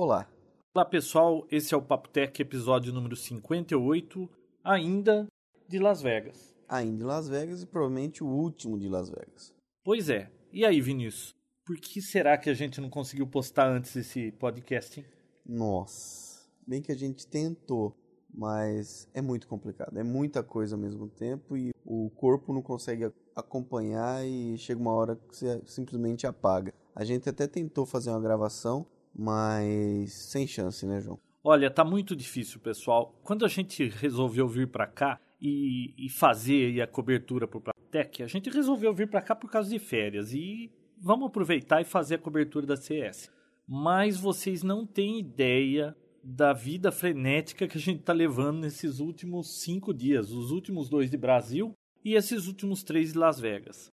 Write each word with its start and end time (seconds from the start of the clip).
Olá. 0.00 0.30
Olá 0.76 0.84
pessoal, 0.84 1.44
esse 1.50 1.74
é 1.74 1.76
o 1.76 1.82
Papo 1.82 2.08
Tech, 2.08 2.40
episódio 2.40 2.92
número 2.92 3.16
58, 3.16 4.30
ainda 4.62 5.26
de 5.66 5.80
Las 5.80 6.00
Vegas. 6.00 6.54
Ainda 6.68 7.02
em 7.02 7.04
Las 7.04 7.28
Vegas 7.28 7.62
e 7.64 7.66
provavelmente 7.66 8.22
o 8.22 8.28
último 8.28 8.78
de 8.78 8.88
Las 8.88 9.10
Vegas. 9.10 9.52
Pois 9.82 10.08
é. 10.08 10.30
E 10.52 10.64
aí, 10.64 10.80
Vinícius? 10.80 11.34
Por 11.66 11.76
que 11.78 12.00
será 12.00 12.38
que 12.38 12.48
a 12.48 12.54
gente 12.54 12.80
não 12.80 12.88
conseguiu 12.88 13.26
postar 13.26 13.68
antes 13.68 13.96
esse 13.96 14.30
podcast? 14.30 15.00
Hein? 15.00 15.06
Nossa, 15.44 16.48
bem 16.64 16.80
que 16.80 16.92
a 16.92 16.96
gente 16.96 17.26
tentou, 17.26 17.92
mas 18.32 19.08
é 19.12 19.20
muito 19.20 19.48
complicado. 19.48 19.98
É 19.98 20.04
muita 20.04 20.44
coisa 20.44 20.76
ao 20.76 20.80
mesmo 20.80 21.08
tempo 21.08 21.56
e 21.56 21.72
o 21.84 22.08
corpo 22.10 22.52
não 22.52 22.62
consegue 22.62 23.10
acompanhar 23.34 24.24
e 24.24 24.56
chega 24.58 24.80
uma 24.80 24.94
hora 24.94 25.16
que 25.16 25.36
você 25.36 25.60
simplesmente 25.66 26.24
apaga. 26.24 26.72
A 26.94 27.04
gente 27.04 27.28
até 27.28 27.48
tentou 27.48 27.84
fazer 27.84 28.10
uma 28.10 28.20
gravação, 28.20 28.86
mas 29.18 30.12
sem 30.12 30.46
chance, 30.46 30.86
né, 30.86 31.00
João? 31.00 31.18
Olha, 31.42 31.68
tá 31.70 31.84
muito 31.84 32.14
difícil, 32.14 32.60
pessoal. 32.60 33.18
Quando 33.24 33.44
a 33.44 33.48
gente 33.48 33.88
resolveu 33.88 34.46
vir 34.46 34.68
para 34.68 34.86
cá 34.86 35.20
e, 35.40 35.94
e, 35.98 36.08
fazer 36.08 36.80
a 36.80 36.86
cobertura 36.86 37.48
pro 37.48 37.62
Tech, 37.90 38.22
a 38.22 38.26
gente 38.26 38.48
resolveu 38.48 38.94
vir 38.94 39.08
para 39.08 39.20
cá 39.20 39.34
por 39.34 39.50
causa 39.50 39.70
de 39.70 39.78
férias 39.78 40.32
e 40.32 40.70
vamos 41.00 41.28
aproveitar 41.28 41.80
e 41.80 41.84
fazer 41.84 42.16
a 42.16 42.18
cobertura 42.18 42.66
da 42.66 42.76
CS. 42.76 43.30
Mas 43.66 44.16
vocês 44.18 44.62
não 44.62 44.86
têm 44.86 45.18
ideia 45.18 45.96
da 46.22 46.52
vida 46.52 46.92
frenética 46.92 47.66
que 47.66 47.78
a 47.78 47.80
gente 47.80 48.02
tá 48.02 48.12
levando 48.12 48.60
nesses 48.60 49.00
últimos 49.00 49.62
cinco 49.62 49.94
dias, 49.94 50.30
os 50.30 50.50
últimos 50.50 50.88
dois 50.88 51.10
de 51.10 51.16
Brasil 51.16 51.72
e 52.04 52.14
esses 52.14 52.46
últimos 52.46 52.82
três 52.82 53.12
de 53.12 53.18
Las 53.18 53.40
Vegas. 53.40 53.88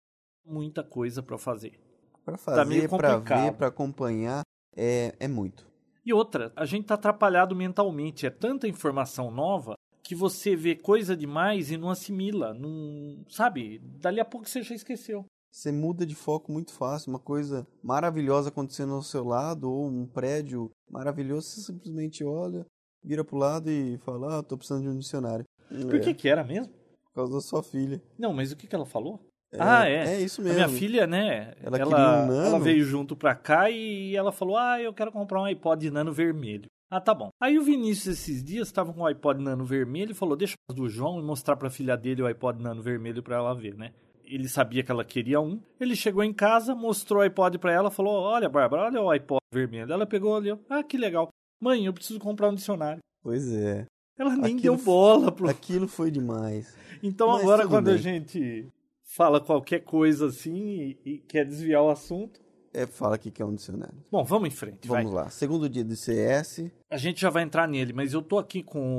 Muita 0.47 0.83
coisa 0.83 1.23
para 1.23 1.37
fazer. 1.39 1.79
Para 2.25 2.37
fazer, 2.37 2.89
tá 2.89 2.97
para 2.97 3.17
ver, 3.19 3.53
para 3.55 3.69
acompanhar, 3.69 4.43
é, 4.77 5.15
é 5.19 5.29
muito. 5.29 5.67
E 6.05 6.13
outra, 6.13 6.53
a 6.57 6.65
gente 6.65 6.87
tá 6.87 6.95
atrapalhado 6.95 7.55
mentalmente. 7.55 8.27
É 8.27 8.31
tanta 8.31 8.67
informação 8.67 9.31
nova 9.31 9.75
que 10.03 10.15
você 10.15 10.57
vê 10.57 10.75
coisa 10.75 11.17
demais 11.17 11.71
e 11.71 11.77
não 11.77 11.91
assimila. 11.91 12.55
Não, 12.55 13.25
sabe? 13.29 13.79
Dali 13.79 14.19
a 14.19 14.25
pouco 14.25 14.49
você 14.49 14.63
já 14.63 14.75
esqueceu. 14.75 15.25
Você 15.53 15.73
muda 15.73 16.07
de 16.07 16.15
foco 16.15 16.53
muito 16.53 16.73
fácil. 16.73 17.11
Uma 17.11 17.19
coisa 17.19 17.67
maravilhosa 17.83 18.49
acontecendo 18.49 18.95
ao 18.95 19.03
seu 19.03 19.25
lado, 19.25 19.71
ou 19.71 19.87
um 19.87 20.07
prédio 20.07 20.71
maravilhoso, 20.91 21.49
você 21.49 21.61
simplesmente 21.61 22.25
olha, 22.25 22.65
vira 23.05 23.25
pro 23.25 23.37
lado 23.37 23.71
e 23.71 23.99
fala: 23.99 24.39
Ah, 24.39 24.43
tô 24.43 24.57
precisando 24.57 24.83
de 24.83 24.89
um 24.89 24.99
dicionário. 24.99 25.45
Por 25.69 25.97
é. 25.97 26.01
que, 26.01 26.15
que 26.15 26.29
era 26.29 26.45
mesmo? 26.45 26.73
Por 27.05 27.15
causa 27.15 27.35
da 27.35 27.41
sua 27.41 27.63
filha. 27.63 28.01
Não, 28.19 28.33
mas 28.33 28.53
o 28.53 28.57
que, 28.57 28.67
que 28.67 28.75
ela 28.75 28.87
falou? 28.87 29.21
É, 29.53 29.59
ah, 29.61 29.89
é. 29.89 30.15
É 30.15 30.21
isso 30.21 30.41
mesmo. 30.41 30.63
A 30.63 30.67
minha 30.67 30.79
filha, 30.79 31.07
né? 31.07 31.55
Ela, 31.63 31.79
ela, 31.79 32.27
um 32.27 32.45
ela 32.45 32.59
veio 32.61 32.85
junto 32.85 33.17
pra 33.17 33.35
cá 33.35 33.69
e 33.69 34.15
ela 34.15 34.31
falou: 34.31 34.57
Ah, 34.57 34.81
eu 34.81 34.95
quero 34.95 35.11
comprar 35.11 35.41
um 35.41 35.45
iPod 35.45 35.91
Nano 35.91 36.13
vermelho. 36.13 36.67
Ah, 36.91 37.01
tá 37.01 37.15
bom. 37.15 37.31
Aí 37.41 37.59
o 37.59 37.63
Vinícius 37.63 38.19
esses 38.19 38.43
dias 38.43 38.69
estava 38.69 38.93
com 38.93 39.03
o 39.03 39.07
iPod 39.07 39.43
Nano 39.43 39.65
vermelho 39.65 40.13
e 40.13 40.15
falou: 40.15 40.37
Deixa 40.37 40.55
do 40.73 40.89
João 40.89 41.19
e 41.19 41.23
mostrar 41.23 41.57
pra 41.57 41.71
filha 41.71 41.97
dele 41.97 42.23
o 42.23 42.27
iPod 42.27 42.63
Nano 42.63 42.83
vermelho 42.83 43.23
pra 43.23 43.37
ela 43.37 43.55
ver, 43.55 43.75
né? 43.77 43.93
Ele 44.25 44.49
sabia 44.49 44.85
que 44.85 44.93
ela 44.93 45.05
queria 45.05 45.41
um. 45.41 45.61
Ele 45.81 45.97
chegou 45.97 46.23
em 46.23 46.33
casa, 46.33 46.73
mostrou 46.73 47.21
o 47.21 47.25
iPod 47.25 47.59
pra 47.59 47.73
ela, 47.73 47.91
falou: 47.91 48.23
Olha, 48.23 48.49
Bárbara, 48.49 48.85
olha 48.85 49.03
o 49.03 49.11
iPod 49.11 49.41
vermelho. 49.53 49.93
Ela 49.93 50.07
pegou 50.07 50.37
ali, 50.37 50.57
ah, 50.69 50.83
que 50.85 50.97
legal. 50.97 51.29
Mãe, 51.61 51.85
eu 51.85 51.93
preciso 51.93 52.21
comprar 52.21 52.49
um 52.49 52.55
dicionário. 52.55 53.01
Pois 53.23 53.53
é. 53.53 53.85
Ela 54.17 54.37
nem 54.37 54.57
aquilo 54.57 54.77
deu 54.77 54.77
bola 54.77 55.33
pro. 55.33 55.49
Aquilo 55.49 55.89
foi 55.89 56.11
demais. 56.11 56.77
Então 57.03 57.29
Mas 57.29 57.43
agora, 57.43 57.67
quando 57.67 57.87
bem. 57.87 57.95
a 57.95 57.99
gente 57.99 58.69
fala 59.15 59.41
qualquer 59.41 59.81
coisa 59.81 60.27
assim 60.27 60.55
e, 60.55 60.99
e, 61.05 61.19
quer 61.19 61.45
desviar 61.45 61.83
o 61.83 61.91
assunto. 61.91 62.41
É, 62.73 62.87
fala 62.87 63.19
que 63.19 63.31
quer 63.31 63.45
um 63.45 63.55
dicionário. 63.55 63.99
Bom, 64.11 64.23
vamos 64.23 64.49
em 64.49 64.53
frente. 64.53 64.87
Vamos 64.87 65.13
vai. 65.13 65.25
lá. 65.25 65.31
Segundo 65.31 65.69
dia 65.69 65.85
do 65.85 65.97
CS. 65.97 66.71
A 66.89 66.97
gente 66.97 67.21
já 67.21 67.29
vai 67.29 67.43
entrar 67.43 67.67
nele, 67.67 67.93
mas 67.93 68.13
eu 68.13 68.23
tô 68.23 68.39
aqui 68.39 68.63
com 68.63 68.97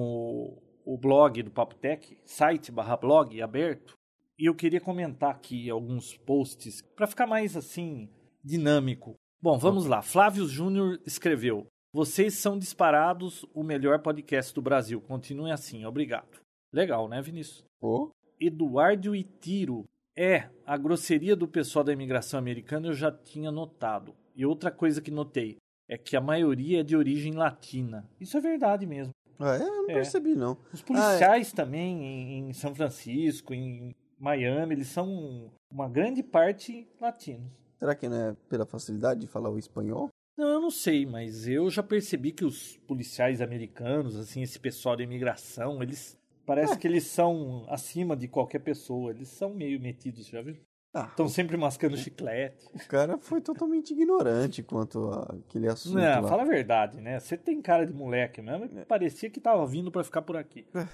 o, 0.85 0.93
o 0.93 0.97
blog 0.97 1.41
do 1.41 1.51
Papo 1.51 1.75
Tech, 1.75 2.17
site 2.25 2.71
barra 2.71 2.97
blog 2.97 3.41
aberto, 3.41 3.97
e 4.37 4.45
eu 4.45 4.55
queria 4.55 4.81
comentar 4.81 5.31
aqui 5.31 5.69
alguns 5.69 6.17
posts 6.17 6.81
para 6.95 7.07
ficar 7.07 7.25
mais 7.25 7.55
assim 7.55 8.09
dinâmico. 8.43 9.15
Bom, 9.41 9.57
vamos 9.57 9.85
lá. 9.85 10.01
Flávio 10.01 10.45
Júnior 10.45 10.99
escreveu: 11.05 11.65
Vocês 11.93 12.33
são 12.33 12.59
disparados 12.59 13.45
o 13.53 13.63
melhor 13.63 13.99
podcast 13.99 14.53
do 14.53 14.61
Brasil. 14.61 14.99
Continuem 14.99 15.53
assim, 15.53 15.85
obrigado. 15.85 16.41
Legal, 16.73 17.07
né, 17.07 17.21
Vinícius? 17.21 17.63
Oh. 17.79 18.09
Eduardo 18.39 19.15
Itiro 19.15 19.87
é, 20.21 20.49
a 20.65 20.77
grosseria 20.77 21.35
do 21.35 21.47
pessoal 21.47 21.83
da 21.83 21.91
imigração 21.91 22.39
americana 22.39 22.87
eu 22.87 22.93
já 22.93 23.11
tinha 23.11 23.51
notado. 23.51 24.13
E 24.35 24.45
outra 24.45 24.69
coisa 24.69 25.01
que 25.01 25.09
notei 25.09 25.57
é 25.89 25.97
que 25.97 26.15
a 26.15 26.21
maioria 26.21 26.81
é 26.81 26.83
de 26.83 26.95
origem 26.95 27.33
latina. 27.33 28.07
Isso 28.19 28.37
é 28.37 28.39
verdade 28.41 28.85
mesmo. 28.85 29.11
Ah, 29.39 29.55
é? 29.55 29.61
Eu 29.61 29.67
não 29.67 29.89
é. 29.89 29.93
percebi, 29.95 30.35
não. 30.35 30.55
Os 30.71 30.83
policiais 30.83 31.47
ah, 31.47 31.51
é. 31.51 31.55
também 31.55 32.03
em, 32.03 32.49
em, 32.49 32.53
São 32.53 32.75
Francisco, 32.75 33.51
em 33.51 33.95
Miami, 34.19 34.75
eles 34.75 34.87
são 34.89 35.51
uma 35.71 35.89
grande 35.89 36.21
parte 36.21 36.87
latinos. 36.99 37.51
Será 37.79 37.95
que 37.95 38.07
não 38.07 38.29
é 38.29 38.35
pela 38.47 38.65
facilidade 38.67 39.21
de 39.21 39.27
falar 39.27 39.49
o 39.49 39.57
espanhol? 39.57 40.09
Não, 40.37 40.47
eu 40.47 40.61
não 40.61 40.69
sei, 40.69 41.03
mas 41.03 41.47
eu 41.47 41.67
já 41.71 41.81
percebi 41.81 42.31
que 42.31 42.45
os 42.45 42.77
policiais 42.87 43.41
americanos, 43.41 44.15
assim, 44.15 44.43
esse 44.43 44.59
pessoal 44.59 44.95
da 44.95 45.03
imigração, 45.03 45.81
eles 45.81 46.15
Parece 46.51 46.73
é. 46.73 46.75
que 46.75 46.85
eles 46.85 47.05
são 47.05 47.65
acima 47.69 48.13
de 48.13 48.27
qualquer 48.27 48.59
pessoa. 48.59 49.11
Eles 49.11 49.29
são 49.29 49.53
meio 49.53 49.79
metidos, 49.79 50.27
já 50.27 50.41
viu? 50.41 50.57
Estão 50.93 51.27
ah, 51.27 51.29
sempre 51.29 51.55
mascando 51.55 51.95
chiclete. 51.95 52.67
O 52.73 52.87
cara 52.89 53.17
foi 53.17 53.39
totalmente 53.39 53.91
ignorante 53.93 54.61
quanto 54.61 55.09
àquele 55.11 55.69
assunto. 55.69 55.95
Não, 55.95 56.21
lá. 56.21 56.27
fala 56.27 56.41
a 56.41 56.45
verdade, 56.45 56.99
né? 56.99 57.17
Você 57.21 57.37
tem 57.37 57.61
cara 57.61 57.85
de 57.85 57.93
moleque 57.93 58.41
mesmo. 58.41 58.67
É. 58.77 58.83
Parecia 58.83 59.29
que 59.29 59.39
tava 59.39 59.65
vindo 59.65 59.89
para 59.89 60.03
ficar 60.03 60.23
por 60.23 60.35
aqui. 60.35 60.67
É. 60.75 60.85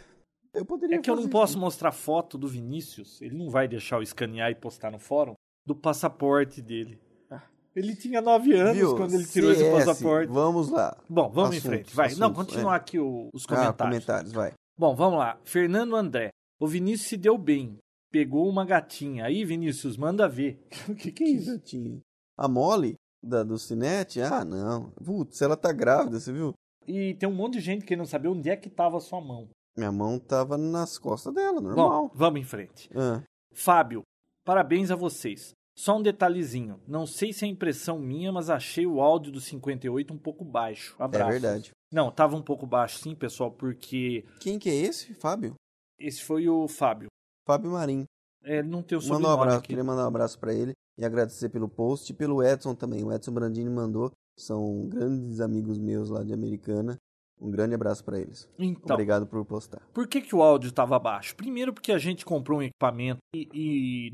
Eu 0.54 0.64
poderia 0.64 0.98
é 0.98 1.00
que 1.00 1.10
eu 1.10 1.16
não 1.16 1.28
posso 1.28 1.58
mostrar 1.58 1.92
foto 1.92 2.38
do 2.38 2.48
Vinícius. 2.48 3.20
Ele 3.20 3.36
não 3.36 3.50
vai 3.50 3.68
deixar 3.68 3.96
eu 3.96 4.04
escanear 4.04 4.52
e 4.52 4.56
postar 4.56 4.92
no 4.92 5.00
fórum 5.00 5.34
do 5.66 5.76
passaporte 5.76 6.62
dele. 6.62 7.02
Ah. 7.32 7.42
Ele 7.76 7.96
tinha 7.96 8.22
nove 8.22 8.54
anos 8.54 8.78
Viu? 8.78 8.96
quando 8.96 9.16
ele 9.16 9.26
tirou 9.26 9.50
CS, 9.50 9.62
esse 9.62 9.72
passaporte. 9.72 10.32
Vamos 10.32 10.70
lá. 10.70 10.96
Bom, 11.10 11.28
vamos 11.30 11.58
assuntos, 11.58 11.58
em 11.58 11.62
frente. 11.62 11.96
Vai. 11.96 12.06
Assuntos, 12.06 12.20
não, 12.20 12.34
continuar 12.36 12.74
é. 12.74 12.78
aqui 12.78 13.00
o, 13.00 13.30
os 13.34 13.48
comentários. 13.48 13.80
Ah, 13.80 13.84
comentários, 13.84 14.32
vai. 14.32 14.54
Bom, 14.78 14.96
vamos 14.96 15.18
lá. 15.18 15.40
Fernando 15.44 15.96
André. 15.96 16.30
O 16.60 16.68
Vinícius 16.68 17.10
se 17.10 17.18
deu 17.18 17.38
bem. 17.38 17.78
Pegou 18.12 18.48
uma 18.48 18.64
gatinha. 18.64 19.26
Aí, 19.26 19.44
Vinícius, 19.44 19.98
manda 19.98 20.28
ver. 20.30 20.60
o 20.88 20.94
que, 20.96 21.12
que 21.12 21.24
é 21.24 21.30
isso? 21.30 21.52
Gatinha? 21.54 22.00
A 22.38 22.48
Molly? 22.48 22.96
Da, 23.24 23.44
do 23.44 23.58
Cinete? 23.58 24.22
Ah, 24.22 24.46
não. 24.46 24.92
Putz, 25.04 25.42
ela 25.42 25.58
tá 25.58 25.72
grávida, 25.72 26.20
você 26.20 26.32
viu? 26.32 26.54
E 26.88 27.16
tem 27.16 27.28
um 27.28 27.34
monte 27.34 27.54
de 27.54 27.62
gente 27.62 27.86
que 27.86 27.96
não 27.96 28.06
sabia 28.06 28.32
onde 28.32 28.50
é 28.50 28.56
que 28.56 28.70
tava 28.70 28.98
a 28.98 29.02
sua 29.02 29.20
mão. 29.20 29.50
Minha 29.76 29.92
mão 29.92 30.20
tava 30.20 30.58
nas 30.58 30.98
costas 30.98 31.34
dela, 31.34 31.60
normal. 31.60 32.04
Bom, 32.04 32.12
vamos 32.14 32.40
em 32.40 32.44
frente. 32.44 32.90
Ah. 32.96 33.22
Fábio, 33.54 34.04
parabéns 34.46 34.92
a 34.92 34.96
vocês. 34.96 35.54
Só 35.76 35.98
um 35.98 36.02
detalhezinho. 36.02 36.80
Não 36.88 37.06
sei 37.06 37.34
se 37.34 37.46
é 37.46 37.48
impressão 37.48 38.00
minha, 38.00 38.32
mas 38.32 38.50
achei 38.50 38.88
o 38.88 39.02
áudio 39.02 39.32
do 39.32 39.42
58 39.42 40.14
um 40.14 40.18
pouco 40.18 40.46
baixo. 40.46 40.96
Abraço. 40.98 41.30
É 41.30 41.32
verdade. 41.34 41.72
Não, 41.92 42.12
tava 42.12 42.36
um 42.36 42.42
pouco 42.42 42.66
baixo 42.66 43.00
sim, 43.00 43.16
pessoal, 43.16 43.52
porque. 43.52 44.26
Quem 44.40 44.60
que 44.60 44.70
é 44.70 44.76
esse, 44.76 45.14
Fábio? 45.14 45.56
Esse 46.00 46.24
foi 46.24 46.48
o 46.48 46.68
Fábio. 46.68 47.08
Fábio 47.46 47.72
Marim. 47.72 48.06
É, 48.44 48.60
ele 48.60 48.68
não 48.68 48.84
tem 48.84 48.98
o 48.98 49.02
sobrenome 49.02 49.24
Manda 49.24 49.36
um 49.36 49.42
abraço, 49.42 49.58
aqui. 49.60 49.68
queria 49.70 49.84
mandar 49.84 50.04
um 50.04 50.08
abraço 50.08 50.40
para 50.40 50.54
ele 50.54 50.74
e 50.98 51.06
agradecer 51.06 51.50
pelo 51.50 51.68
post 51.68 52.12
e 52.12 52.16
pelo 52.16 52.44
Edson 52.44 52.76
também. 52.76 53.04
O 53.04 53.12
Edson 53.12 53.32
Brandini 53.32 53.70
mandou. 53.70 54.12
São 54.38 54.88
grandes 54.88 55.40
amigos 55.40 55.80
meus 55.80 56.10
lá 56.10 56.24
de 56.24 56.34
Americana. 56.34 56.98
Um 57.40 57.52
grande 57.52 57.76
abraço 57.76 58.04
para 58.04 58.20
eles. 58.20 58.50
Então, 58.58 58.96
Obrigado 58.96 59.26
por 59.28 59.44
postar. 59.46 59.82
Por 59.94 60.08
que, 60.08 60.22
que 60.22 60.36
o 60.36 60.42
áudio 60.42 60.70
estava 60.70 60.98
baixo? 60.98 61.36
Primeiro 61.36 61.74
porque 61.74 61.92
a 61.92 61.98
gente 61.98 62.26
comprou 62.26 62.60
um 62.60 62.64
equipamento 62.64 63.20
e, 63.36 63.48
e 63.54 64.12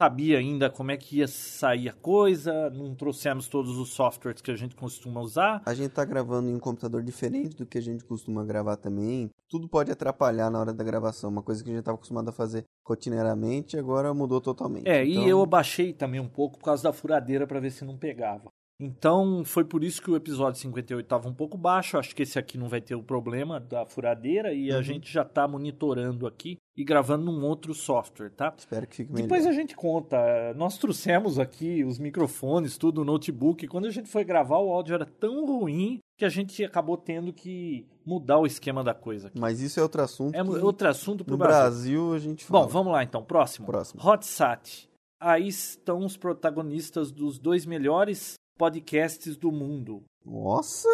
sabia 0.00 0.38
ainda 0.38 0.70
como 0.70 0.90
é 0.90 0.96
que 0.96 1.18
ia 1.18 1.28
sair 1.28 1.90
a 1.90 1.92
coisa, 1.92 2.70
não 2.70 2.94
trouxemos 2.94 3.48
todos 3.48 3.76
os 3.76 3.90
softwares 3.90 4.40
que 4.40 4.50
a 4.50 4.56
gente 4.56 4.74
costuma 4.74 5.20
usar. 5.20 5.60
A 5.66 5.74
gente 5.74 5.90
tá 5.90 6.06
gravando 6.06 6.48
em 6.48 6.54
um 6.54 6.58
computador 6.58 7.02
diferente 7.02 7.54
do 7.54 7.66
que 7.66 7.76
a 7.76 7.82
gente 7.82 8.02
costuma 8.06 8.42
gravar 8.42 8.76
também. 8.76 9.30
Tudo 9.46 9.68
pode 9.68 9.92
atrapalhar 9.92 10.48
na 10.48 10.58
hora 10.58 10.72
da 10.72 10.82
gravação, 10.82 11.28
uma 11.28 11.42
coisa 11.42 11.62
que 11.62 11.68
a 11.68 11.72
gente 11.72 11.80
estava 11.80 11.96
acostumado 11.96 12.30
a 12.30 12.32
fazer 12.32 12.64
rotineiramente, 12.82 13.76
agora 13.76 14.14
mudou 14.14 14.40
totalmente. 14.40 14.88
É, 14.88 15.04
então... 15.04 15.22
e 15.22 15.28
eu 15.28 15.42
abaixei 15.42 15.92
também 15.92 16.18
um 16.18 16.28
pouco 16.28 16.58
por 16.58 16.64
causa 16.64 16.82
da 16.82 16.94
furadeira 16.94 17.46
para 17.46 17.60
ver 17.60 17.70
se 17.70 17.84
não 17.84 17.98
pegava. 17.98 18.50
Então, 18.80 19.44
foi 19.44 19.62
por 19.62 19.84
isso 19.84 20.00
que 20.00 20.10
o 20.10 20.16
episódio 20.16 20.58
58 20.60 21.04
estava 21.04 21.28
um 21.28 21.34
pouco 21.34 21.58
baixo. 21.58 21.98
Acho 21.98 22.16
que 22.16 22.22
esse 22.22 22.38
aqui 22.38 22.56
não 22.56 22.66
vai 22.66 22.80
ter 22.80 22.94
o 22.94 23.02
problema 23.02 23.60
da 23.60 23.84
furadeira 23.84 24.54
e 24.54 24.70
uhum. 24.70 24.78
a 24.78 24.82
gente 24.82 25.12
já 25.12 25.22
está 25.22 25.46
monitorando 25.46 26.26
aqui 26.26 26.56
e 26.74 26.82
gravando 26.82 27.30
num 27.30 27.44
outro 27.44 27.74
software, 27.74 28.30
tá? 28.30 28.54
Espero 28.56 28.86
que 28.86 28.96
fique 28.96 29.12
melhor. 29.12 29.28
Depois 29.28 29.46
a 29.46 29.52
gente 29.52 29.76
conta. 29.76 30.54
Nós 30.54 30.78
trouxemos 30.78 31.38
aqui 31.38 31.84
os 31.84 31.98
microfones, 31.98 32.78
tudo, 32.78 33.02
o 33.02 33.04
notebook. 33.04 33.68
Quando 33.68 33.86
a 33.86 33.90
gente 33.90 34.08
foi 34.08 34.24
gravar, 34.24 34.58
o 34.58 34.72
áudio 34.72 34.94
era 34.94 35.04
tão 35.04 35.44
ruim 35.44 35.98
que 36.16 36.24
a 36.24 36.30
gente 36.30 36.64
acabou 36.64 36.96
tendo 36.96 37.34
que 37.34 37.86
mudar 38.04 38.38
o 38.38 38.46
esquema 38.46 38.82
da 38.82 38.94
coisa. 38.94 39.28
Aqui. 39.28 39.38
Mas 39.38 39.60
isso 39.60 39.78
é 39.78 39.82
outro 39.82 40.00
assunto. 40.00 40.34
É 40.34 40.42
outro 40.42 40.88
assunto 40.88 41.22
pro 41.22 41.32
no 41.32 41.38
Brasil. 41.38 42.08
Brasil 42.08 42.14
a 42.14 42.18
gente 42.18 42.44
fala. 42.46 42.64
Bom, 42.64 42.68
vamos 42.68 42.92
lá 42.92 43.02
então. 43.02 43.22
Próximo. 43.22 43.66
Próximo. 43.66 44.02
Hotsat. 44.02 44.88
Aí 45.20 45.48
estão 45.48 45.98
os 45.98 46.16
protagonistas 46.16 47.12
dos 47.12 47.38
dois 47.38 47.66
melhores 47.66 48.39
podcasts 48.60 49.38
do 49.38 49.50
mundo. 49.50 50.04
Nossa! 50.22 50.86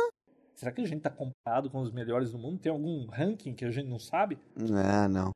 Será 0.54 0.70
que 0.70 0.80
a 0.80 0.86
gente 0.86 1.00
tá 1.00 1.10
comparado 1.10 1.68
com 1.68 1.80
os 1.80 1.90
melhores 1.90 2.30
do 2.30 2.38
mundo? 2.38 2.60
Tem 2.60 2.70
algum 2.70 3.06
ranking 3.06 3.54
que 3.54 3.64
a 3.64 3.72
gente 3.72 3.88
não 3.88 3.98
sabe? 3.98 4.38
Ah, 4.72 5.08
não. 5.08 5.32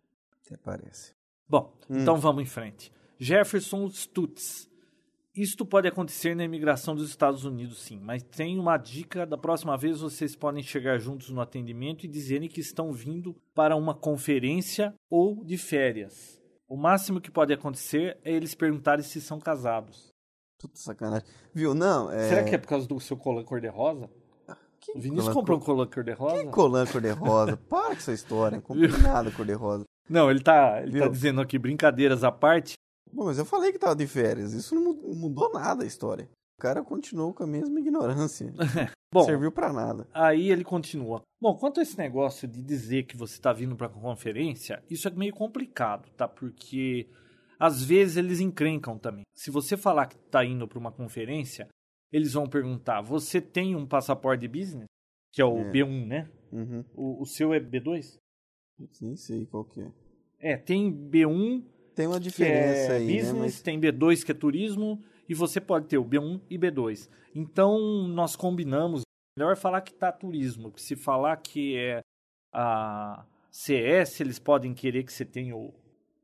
Até 0.46 0.56
parece. 0.56 1.10
Bom, 1.48 1.74
então 1.90 2.16
vamos 2.18 2.44
em 2.44 2.46
frente. 2.46 2.92
Jefferson 3.18 3.90
Stutz. 3.90 4.70
Isto 5.34 5.66
pode 5.66 5.88
acontecer 5.88 6.36
na 6.36 6.44
imigração 6.44 6.94
dos 6.94 7.08
Estados 7.08 7.44
Unidos, 7.44 7.80
sim, 7.80 7.98
mas 7.98 8.22
tem 8.22 8.60
uma 8.60 8.76
dica: 8.76 9.26
da 9.26 9.36
próxima 9.36 9.76
vez 9.76 10.00
vocês 10.00 10.36
podem 10.36 10.62
chegar 10.62 10.98
juntos 10.98 11.30
no 11.30 11.40
atendimento 11.40 12.04
e 12.04 12.08
dizerem 12.08 12.48
que 12.48 12.60
estão 12.60 12.92
vindo 12.92 13.34
para 13.54 13.74
uma 13.74 13.94
conferência 13.94 14.94
ou 15.10 15.44
de 15.44 15.58
férias. 15.58 16.40
O 16.68 16.76
máximo 16.76 17.20
que 17.20 17.30
pode 17.30 17.52
acontecer 17.52 18.18
é 18.22 18.32
eles 18.32 18.54
perguntarem 18.54 19.04
se 19.04 19.20
são 19.20 19.40
casados. 19.40 20.09
Tudo 20.60 20.72
sacanagem. 20.76 21.26
Viu? 21.54 21.74
Não, 21.74 22.12
é... 22.12 22.28
Será 22.28 22.44
que 22.44 22.54
é 22.54 22.58
por 22.58 22.68
causa 22.68 22.86
do 22.86 23.00
seu 23.00 23.16
colã 23.16 23.42
cor-de-rosa? 23.42 24.08
Que 24.78 24.92
O 24.96 25.00
Vinícius 25.00 25.34
comprou 25.34 25.58
um 25.58 25.60
colã 25.60 25.86
cor-de-rosa? 25.86 26.44
Que 26.44 26.50
colã 26.50 26.86
cor-de-rosa? 26.86 27.56
Para 27.68 27.86
com 27.88 27.92
essa 27.92 28.12
história. 28.12 28.56
Não 28.56 28.62
comprei 28.62 28.88
nada 29.02 29.30
cor-de-rosa. 29.30 29.84
Não, 30.08 30.30
ele 30.30 30.40
tá, 30.40 30.82
ele 30.82 30.98
tá 30.98 31.08
dizendo 31.08 31.40
aqui, 31.40 31.58
brincadeiras 31.58 32.22
à 32.24 32.30
parte. 32.32 32.74
Bom, 33.12 33.24
mas 33.26 33.38
eu 33.38 33.44
falei 33.44 33.72
que 33.72 33.78
tava 33.78 33.96
de 33.96 34.06
férias. 34.06 34.52
Isso 34.52 34.74
não 34.74 34.82
mu- 34.84 35.14
mudou 35.14 35.52
nada 35.52 35.82
a 35.84 35.86
história. 35.86 36.28
O 36.58 36.60
cara 36.62 36.82
continuou 36.82 37.32
com 37.32 37.42
a 37.42 37.46
mesma 37.46 37.80
ignorância. 37.80 38.52
Bom, 39.12 39.24
Serviu 39.24 39.50
pra 39.50 39.72
nada. 39.72 40.06
Aí 40.14 40.50
ele 40.50 40.62
continua. 40.62 41.22
Bom, 41.40 41.56
quanto 41.56 41.80
a 41.80 41.82
esse 41.82 41.96
negócio 41.98 42.46
de 42.46 42.62
dizer 42.62 43.04
que 43.04 43.16
você 43.16 43.34
está 43.34 43.52
vindo 43.52 43.74
para 43.76 43.86
a 43.86 43.90
conferência, 43.90 44.82
isso 44.90 45.08
é 45.08 45.10
meio 45.10 45.32
complicado, 45.34 46.08
tá? 46.16 46.28
Porque 46.28 47.08
às 47.60 47.84
vezes 47.84 48.16
eles 48.16 48.40
encrencam 48.40 48.98
também. 48.98 49.22
Se 49.34 49.50
você 49.50 49.76
falar 49.76 50.06
que 50.06 50.16
está 50.16 50.42
indo 50.42 50.66
para 50.66 50.78
uma 50.78 50.90
conferência, 50.90 51.68
eles 52.10 52.32
vão 52.32 52.48
perguntar: 52.48 53.02
você 53.02 53.40
tem 53.40 53.76
um 53.76 53.86
passaporte 53.86 54.40
de 54.40 54.48
business? 54.48 54.86
Que 55.32 55.42
é 55.42 55.44
o 55.44 55.58
É. 55.58 55.70
B1, 55.70 56.06
né? 56.06 56.30
Uhum. 56.50 56.84
O, 56.94 57.22
o 57.22 57.26
seu 57.26 57.52
é 57.52 57.60
B2? 57.60 58.18
Putz, 58.76 59.00
Nem 59.02 59.14
sei 59.14 59.46
qual 59.46 59.64
que 59.64 59.80
é. 59.82 59.92
É, 60.40 60.56
tem 60.56 60.90
B1 60.90 61.62
Tem 61.94 62.06
uma 62.06 62.16
que 62.18 62.24
diferença 62.24 62.94
é 62.94 62.96
aí, 62.96 63.06
business, 63.06 63.32
né? 63.34 63.40
Mas 63.40 63.62
tem 63.62 63.78
B2 63.78 64.24
que 64.24 64.32
é 64.32 64.34
turismo, 64.34 64.98
e 65.28 65.34
você 65.34 65.60
pode 65.60 65.86
ter 65.86 65.98
o 65.98 66.04
B1 66.04 66.40
e 66.48 66.58
B2. 66.58 67.08
Então, 67.34 68.08
nós 68.08 68.34
combinamos, 68.34 69.02
melhor 69.38 69.54
falar 69.56 69.82
que 69.82 69.92
tá 69.92 70.10
turismo, 70.10 70.70
porque 70.70 70.80
se 70.82 70.96
falar 70.96 71.36
que 71.36 71.76
é 71.76 72.00
a 72.52 73.24
CS, 73.50 74.20
eles 74.20 74.38
podem 74.38 74.72
querer 74.74 75.04
que 75.04 75.12
você 75.12 75.24
tenha 75.24 75.54
o 75.54 75.72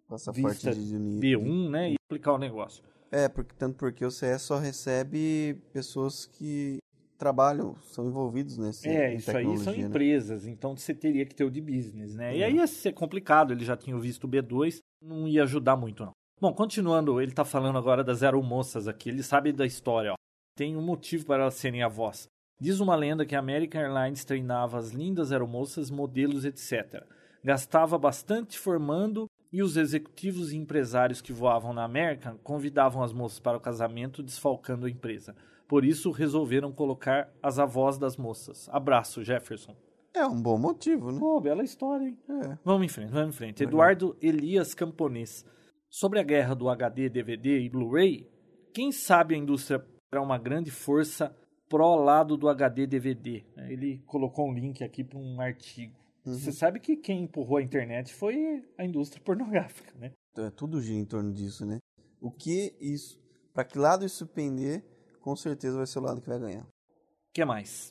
passaporte 0.08 0.70
de 0.74 0.96
uni- 0.96 1.20
B1, 1.20 1.70
né, 1.70 1.92
e 1.92 1.96
aplicar 2.08 2.32
o 2.32 2.38
negócio. 2.38 2.82
É, 3.10 3.28
porque, 3.28 3.54
tanto 3.56 3.76
porque 3.76 4.04
o 4.04 4.10
CS 4.10 4.42
só 4.42 4.58
recebe 4.58 5.54
pessoas 5.72 6.26
que 6.26 6.78
trabalham, 7.16 7.74
são 7.82 8.06
envolvidos 8.06 8.58
nesse 8.58 8.88
É, 8.88 9.14
isso 9.14 9.34
aí 9.34 9.56
são 9.58 9.72
né? 9.72 9.80
empresas, 9.80 10.46
então 10.46 10.76
você 10.76 10.92
teria 10.92 11.24
que 11.24 11.34
ter 11.34 11.44
o 11.44 11.50
de 11.50 11.60
business, 11.60 12.14
né? 12.14 12.36
E 12.36 12.42
É. 12.42 12.46
aí 12.46 12.56
ia 12.56 12.66
ser 12.66 12.92
complicado, 12.92 13.52
ele 13.52 13.64
já 13.64 13.76
tinha 13.76 13.96
visto 13.98 14.24
o 14.24 14.28
B2, 14.28 14.78
não 15.02 15.26
ia 15.26 15.44
ajudar 15.44 15.76
muito 15.76 16.04
não. 16.04 16.12
Bom, 16.38 16.52
continuando, 16.52 17.18
ele 17.20 17.32
tá 17.32 17.44
falando 17.44 17.78
agora 17.78 18.04
das 18.04 18.22
aeromoças 18.22 18.86
aqui, 18.86 19.08
ele 19.08 19.22
sabe 19.22 19.52
da 19.52 19.64
história, 19.64 20.12
ó. 20.12 20.16
Tem 20.54 20.76
um 20.76 20.82
motivo 20.82 21.24
para 21.24 21.42
elas 21.44 21.54
serem 21.54 21.82
avós. 21.82 22.26
Diz 22.60 22.80
uma 22.80 22.94
lenda 22.96 23.24
que 23.24 23.34
a 23.34 23.38
American 23.38 23.80
Airlines 23.80 24.24
treinava 24.24 24.78
as 24.78 24.90
lindas 24.90 25.32
aeromoças, 25.32 25.90
modelos, 25.90 26.44
etc. 26.44 27.02
Gastava 27.42 27.96
bastante 27.98 28.58
formando 28.58 29.26
e 29.56 29.62
os 29.62 29.78
executivos 29.78 30.52
e 30.52 30.56
empresários 30.58 31.22
que 31.22 31.32
voavam 31.32 31.72
na 31.72 31.82
American 31.82 32.36
convidavam 32.44 33.02
as 33.02 33.10
moças 33.10 33.40
para 33.40 33.56
o 33.56 33.60
casamento, 33.60 34.22
desfalcando 34.22 34.84
a 34.84 34.90
empresa. 34.90 35.34
Por 35.66 35.82
isso 35.82 36.10
resolveram 36.10 36.70
colocar 36.70 37.32
as 37.42 37.58
avós 37.58 37.96
das 37.96 38.18
moças. 38.18 38.68
Abraço, 38.68 39.24
Jefferson. 39.24 39.74
É 40.12 40.26
um 40.26 40.42
bom 40.42 40.58
motivo, 40.58 41.10
né? 41.10 41.18
Pô, 41.18 41.40
bela 41.40 41.64
história, 41.64 42.04
hein? 42.04 42.18
É. 42.28 42.58
Vamos 42.62 42.84
em 42.84 42.88
frente, 42.88 43.10
vamos 43.10 43.34
em 43.34 43.38
frente. 43.38 43.62
Eduardo 43.62 44.14
Elias 44.20 44.74
Camponês. 44.74 45.42
Sobre 45.88 46.20
a 46.20 46.22
guerra 46.22 46.54
do 46.54 46.68
HD, 46.68 47.08
DVD 47.08 47.58
e 47.60 47.70
Blu-ray, 47.70 48.28
quem 48.74 48.92
sabe 48.92 49.34
a 49.34 49.38
indústria 49.38 49.82
terá 50.10 50.22
uma 50.22 50.36
grande 50.36 50.70
força 50.70 51.34
pró 51.66 51.96
lado 51.96 52.36
do 52.36 52.46
HD 52.46 52.86
DVD. 52.86 53.42
Ele 53.70 54.02
colocou 54.04 54.50
um 54.50 54.52
link 54.52 54.84
aqui 54.84 55.02
para 55.02 55.18
um 55.18 55.40
artigo. 55.40 55.94
Uhum. 56.26 56.34
Você 56.34 56.52
sabe 56.52 56.80
que 56.80 56.96
quem 56.96 57.22
empurrou 57.22 57.58
a 57.58 57.62
internet 57.62 58.12
foi 58.12 58.64
a 58.76 58.84
indústria 58.84 59.22
pornográfica, 59.24 59.92
né? 59.98 60.12
É, 60.36 60.50
tudo 60.50 60.82
gira 60.82 60.98
em 60.98 61.04
torno 61.04 61.32
disso, 61.32 61.64
né? 61.64 61.78
O 62.20 62.30
que 62.30 62.74
isso, 62.80 63.18
Pra 63.56 63.64
que 63.64 63.78
lado 63.78 64.04
isso 64.04 64.26
pender, 64.26 64.84
com 65.18 65.34
certeza 65.34 65.78
vai 65.78 65.86
ser 65.86 65.98
o 65.98 66.02
lado 66.02 66.20
que 66.20 66.28
vai 66.28 66.38
ganhar. 66.38 66.62
O 66.62 67.32
que 67.32 67.42
mais? 67.42 67.90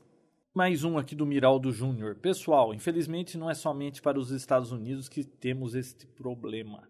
Mais 0.54 0.84
um 0.84 0.96
aqui 0.96 1.16
do 1.16 1.26
Miraldo 1.26 1.72
Júnior. 1.72 2.14
Pessoal, 2.18 2.72
infelizmente 2.72 3.36
não 3.36 3.50
é 3.50 3.56
somente 3.56 4.00
para 4.00 4.20
os 4.20 4.30
Estados 4.30 4.72
Unidos 4.72 5.10
que 5.10 5.24
temos 5.24 5.74
este 5.74 6.06
problema. 6.06 6.88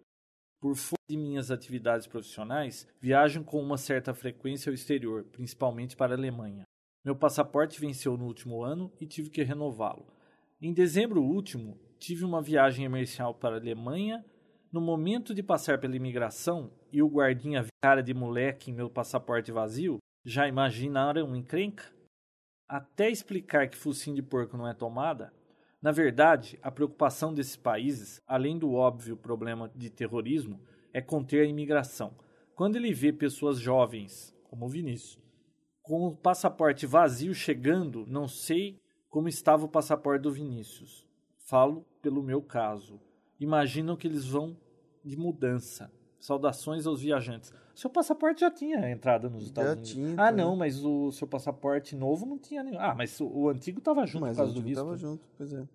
Por 0.60 0.76
força 0.76 1.06
de 1.10 1.16
minhas 1.16 1.52
atividades 1.52 2.06
profissionais, 2.06 2.86
viajo 3.00 3.46
com 3.46 3.62
uma 3.62 3.78
certa 3.78 4.14
frequência 4.14 4.70
ao 4.70 4.74
exterior, 4.74 5.24
principalmente 5.32 5.96
para 5.96 6.14
a 6.14 6.18
Alemanha. 6.18 6.66
Meu 7.02 7.16
passaporte 7.16 7.80
venceu 7.80 8.18
no 8.18 8.26
último 8.26 8.62
ano 8.62 8.92
e 9.00 9.08
tive 9.08 9.30
que 9.30 9.42
renová-lo. 9.42 10.06
Em 10.66 10.74
dezembro 10.74 11.22
último, 11.22 11.78
tive 12.00 12.26
uma 12.26 12.42
viagem 12.42 12.86
emergencial 12.86 13.36
para 13.36 13.56
a 13.56 13.60
Alemanha. 13.60 14.26
No 14.72 14.82
momento 14.82 15.32
de 15.32 15.44
passar 15.44 15.80
pela 15.80 15.96
imigração 15.96 16.72
e 16.92 17.04
o 17.04 17.08
guardinha 17.08 17.64
cara 17.84 18.02
de 18.02 18.16
moleque 18.16 18.72
em 18.72 18.74
meu 18.74 18.90
passaporte 18.90 19.52
vazio, 19.52 20.00
já 20.26 20.48
imaginaram 20.48 21.36
encrenca? 21.36 21.84
Até 22.68 23.12
explicar 23.12 23.70
que 23.70 23.78
focinho 23.78 24.16
de 24.16 24.24
porco 24.24 24.58
não 24.58 24.68
é 24.68 24.74
tomada, 24.74 25.32
na 25.80 25.92
verdade, 25.92 26.58
a 26.64 26.72
preocupação 26.72 27.32
desses 27.32 27.56
países, 27.56 28.20
além 28.26 28.58
do 28.58 28.74
óbvio 28.74 29.16
problema 29.16 29.72
de 29.76 29.92
terrorismo, 29.92 30.60
é 30.92 31.00
conter 31.00 31.46
a 31.46 31.48
imigração. 31.48 32.18
Quando 32.56 32.76
ele 32.76 32.92
vê 32.92 33.14
pessoas 33.14 33.60
jovens, 33.60 34.36
como 34.50 34.66
o 34.66 34.70
Vinícius, 34.70 35.22
com 35.84 36.08
o 36.08 36.16
passaporte 36.16 36.88
vazio 36.88 37.36
chegando, 37.36 38.04
não 38.08 38.28
sei 38.28 38.84
como 39.16 39.30
estava 39.30 39.64
o 39.64 39.70
passaporte 39.70 40.24
do 40.24 40.30
Vinícius. 40.34 41.08
Falo 41.38 41.86
pelo 42.02 42.22
meu 42.22 42.42
caso. 42.42 43.00
Imaginam 43.40 43.96
que 43.96 44.06
eles 44.06 44.26
vão 44.26 44.58
de 45.06 45.16
mudança. 45.16 45.90
Saudações 46.20 46.86
aos 46.86 47.00
viajantes. 47.00 47.54
Seu 47.74 47.90
passaporte 47.90 48.42
já 48.42 48.52
tinha 48.52 48.92
entrada 48.92 49.30
nos 49.30 49.46
Estados 49.46 49.70
Já 49.70 49.74
Unidos. 49.74 49.92
tinha, 49.94 50.16
ah, 50.22 50.34
não, 50.34 50.58
mas 50.58 50.84
o 50.84 51.14
seu 51.14 51.26
passaporte 51.26 51.96
novo 51.96 52.26
não 52.26 52.38
tinha 52.38 52.62
nenhum. 52.62 52.78
Ah, 52.78 52.94
mas 52.94 53.18
o, 53.22 53.26
o 53.26 53.48
antigo 53.48 53.80
tava 53.80 54.06
junto 54.06 54.24
Mas 54.24 54.36
por 54.36 54.44
causa 54.44 54.52
o 54.52 54.56
do 54.56 54.62
visto. 54.62 54.84
tava 54.84 54.98
junto, 54.98 55.26
pois 55.38 55.54
é. 55.54 55.66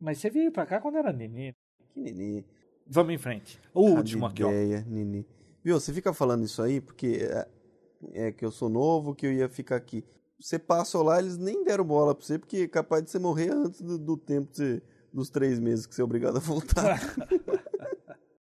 Mas 0.00 0.18
você 0.18 0.28
veio 0.28 0.50
pra 0.50 0.66
cá 0.66 0.80
quando 0.80 0.96
era 0.96 1.12
nenê. 1.12 1.54
Que 1.94 2.00
nenê. 2.00 2.44
Vamos 2.84 3.14
em 3.14 3.18
frente. 3.18 3.60
O 3.72 3.84
Cada 3.84 3.98
último 3.98 4.26
aqui, 4.26 4.42
ó. 4.42 4.50
ideia, 4.50 4.84
nenê. 4.88 5.24
Viu, 5.62 5.78
você 5.78 5.92
fica 5.92 6.12
falando 6.12 6.42
isso 6.42 6.60
aí 6.60 6.80
porque 6.80 7.20
é, 7.22 7.48
é 8.26 8.32
que 8.32 8.44
eu 8.44 8.50
sou 8.50 8.68
novo, 8.68 9.14
que 9.14 9.24
eu 9.24 9.32
ia 9.32 9.48
ficar 9.48 9.76
aqui. 9.76 10.04
Você 10.40 10.58
passou 10.58 11.02
lá, 11.02 11.18
eles 11.18 11.36
nem 11.36 11.64
deram 11.64 11.84
bola 11.84 12.14
pra 12.14 12.24
você, 12.24 12.38
porque 12.38 12.58
é 12.58 12.68
capaz 12.68 13.02
de 13.04 13.10
você 13.10 13.18
morrer 13.18 13.50
antes 13.50 13.80
do, 13.80 13.98
do 13.98 14.16
tempo 14.16 14.48
você- 14.52 14.82
dos 15.12 15.30
três 15.30 15.58
meses 15.58 15.84
que 15.86 15.94
você 15.94 16.00
é 16.00 16.04
obrigado 16.04 16.36
a 16.36 16.40
voltar. 16.40 16.98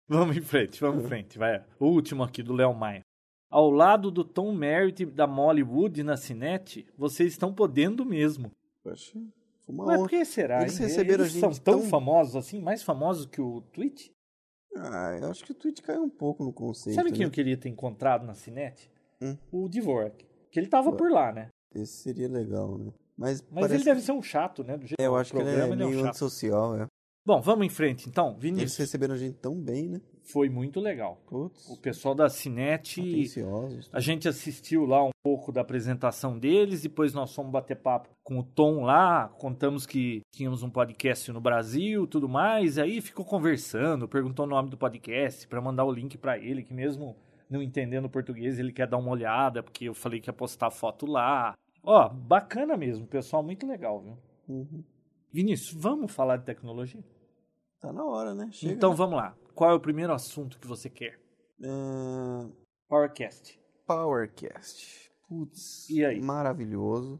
Vamos 0.07 0.37
em 0.37 0.41
frente, 0.41 0.79
vamos 0.81 1.03
em 1.05 1.07
frente. 1.07 1.37
Vai. 1.39 1.63
O 1.79 1.87
último 1.87 2.23
aqui 2.23 2.43
do 2.43 2.53
Léo 2.53 2.73
Maia. 2.73 3.01
Ao 3.49 3.69
lado 3.71 4.11
do 4.11 4.23
Tom 4.23 4.51
Merritt 4.53 5.05
da 5.05 5.25
Molly 5.25 5.63
Wood 5.63 6.03
na 6.03 6.17
Cinete, 6.17 6.85
vocês 6.97 7.31
estão 7.31 7.53
podendo 7.53 8.05
mesmo. 8.05 8.51
Poxa, 8.83 9.13
foi 9.65 9.73
uma 9.75 9.85
Mas 9.85 9.95
honra. 9.99 10.03
por 10.03 10.09
que 10.09 10.25
será? 10.25 10.61
Eles 10.61 10.79
hein? 10.79 10.87
receberam 10.87 11.23
a 11.23 11.27
Eles 11.27 11.39
são 11.39 11.51
gente 11.51 11.61
tão 11.63 11.79
tão- 11.79 11.89
famosos 11.89 12.35
assim, 12.35 12.59
mais 12.59 12.83
famosos 12.83 13.25
que 13.25 13.41
o 13.41 13.61
Twitch? 13.73 14.09
Ah, 14.75 15.17
eu 15.21 15.29
acho 15.29 15.43
que 15.45 15.51
o 15.51 15.55
Twitch 15.55 15.81
caiu 15.81 16.03
um 16.03 16.09
pouco 16.09 16.43
no 16.43 16.51
conceito. 16.51 16.95
Sabe 16.95 17.11
quem 17.11 17.19
né? 17.21 17.25
eu 17.25 17.31
queria 17.31 17.55
ter 17.57 17.69
encontrado 17.69 18.25
na 18.25 18.33
Cinete? 18.33 18.91
Hum. 19.21 19.37
O 19.51 19.69
Dvorak. 19.69 20.25
Que 20.51 20.59
ele 20.59 20.67
tava 20.67 20.91
por 20.91 21.09
lá, 21.11 21.31
né? 21.31 21.49
Esse 21.75 21.93
seria 21.93 22.27
legal, 22.27 22.77
né? 22.77 22.91
Mas, 23.17 23.41
Mas 23.41 23.61
parece 23.61 23.75
ele 23.75 23.83
deve 23.83 24.01
ser 24.01 24.11
um 24.11 24.21
chato, 24.21 24.63
né? 24.63 24.77
Do 24.77 24.87
jeito 24.87 24.99
É, 24.99 25.05
eu 25.05 25.15
acho 25.15 25.31
que 25.31 25.39
ele 25.39 25.49
é 25.49 25.57
programa, 25.57 25.75
meio 25.75 26.03
um 26.03 26.07
antissocial, 26.07 26.75
é. 26.75 26.87
Bom, 27.25 27.41
vamos 27.41 27.65
em 27.65 27.69
frente 27.69 28.09
então. 28.09 28.29
Eles 28.31 28.41
Vinícius, 28.41 28.77
receberam 28.77 29.13
a 29.15 29.17
gente 29.17 29.37
tão 29.37 29.55
bem, 29.55 29.87
né? 29.87 30.01
foi 30.23 30.49
muito 30.49 30.79
legal. 30.79 31.21
Putz, 31.27 31.69
O 31.69 31.77
pessoal 31.77 32.15
da 32.15 32.29
Cinete. 32.29 33.01
A 33.91 33.99
gente 33.99 34.27
assistiu 34.27 34.85
lá 34.85 35.03
um 35.03 35.11
pouco 35.23 35.51
da 35.51 35.61
apresentação 35.61 36.37
deles, 36.37 36.81
depois 36.81 37.13
nós 37.13 37.33
fomos 37.33 37.51
bater 37.51 37.75
papo 37.75 38.09
com 38.23 38.39
o 38.39 38.43
Tom 38.43 38.83
lá, 38.83 39.29
contamos 39.37 39.85
que 39.85 40.21
tínhamos 40.31 40.63
um 40.63 40.69
podcast 40.69 41.31
no 41.31 41.41
Brasil, 41.41 42.07
tudo 42.07 42.29
mais, 42.29 42.77
aí 42.77 43.01
ficou 43.01 43.25
conversando, 43.25 44.07
perguntou 44.07 44.45
o 44.45 44.49
nome 44.49 44.69
do 44.69 44.77
podcast 44.77 45.47
para 45.47 45.61
mandar 45.61 45.85
o 45.85 45.91
link 45.91 46.17
para 46.17 46.37
ele, 46.37 46.63
que 46.63 46.73
mesmo 46.73 47.15
não 47.49 47.61
entendendo 47.61 48.09
português, 48.09 48.57
ele 48.57 48.71
quer 48.71 48.87
dar 48.87 48.97
uma 48.97 49.11
olhada, 49.11 49.61
porque 49.61 49.85
eu 49.85 49.93
falei 49.93 50.19
que 50.19 50.29
ia 50.29 50.33
postar 50.33 50.71
foto 50.71 51.05
lá. 51.05 51.53
Ó, 51.83 52.09
bacana 52.09 52.77
mesmo, 52.77 53.05
pessoal 53.05 53.43
muito 53.43 53.67
legal, 53.67 54.01
viu? 54.01 54.17
Uhum. 54.47 54.83
Vinícius, 55.31 55.73
vamos 55.73 56.11
falar 56.11 56.37
de 56.37 56.45
tecnologia? 56.45 57.03
Tá 57.81 57.91
na 57.91 58.05
hora, 58.05 58.33
né? 58.33 58.49
Chega. 58.51 58.73
então 58.73 58.91
né? 58.91 58.95
vamos 58.95 59.17
lá. 59.17 59.35
Qual 59.53 59.69
é 59.69 59.73
o 59.73 59.79
primeiro 59.79 60.13
assunto 60.13 60.57
que 60.57 60.67
você 60.67 60.89
quer? 60.89 61.19
Ah, 61.63 62.47
Powercast. 62.87 63.59
Powercast. 63.85 65.11
Putz, 65.27 65.89
E 65.89 66.05
aí? 66.05 66.21
maravilhoso. 66.21 67.19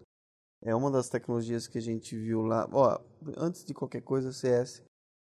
É 0.61 0.73
uma 0.73 0.89
das 0.89 1.09
tecnologias 1.09 1.67
que 1.67 1.77
a 1.77 1.81
gente 1.81 2.17
viu 2.17 2.41
lá. 2.41 2.69
Ó, 2.71 2.97
antes 3.37 3.65
de 3.65 3.73
qualquer 3.73 4.01
coisa, 4.01 4.31
CS, 4.31 4.81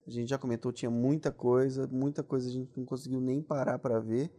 a 0.07 0.09
gente 0.09 0.29
já 0.29 0.37
comentou, 0.37 0.71
tinha 0.71 0.89
muita 0.89 1.31
coisa, 1.31 1.87
muita 1.87 2.23
coisa 2.23 2.49
a 2.49 2.51
gente 2.51 2.75
não 2.75 2.85
conseguiu 2.85 3.21
nem 3.21 3.41
parar 3.41 3.77
para 3.77 3.99
ver. 3.99 4.31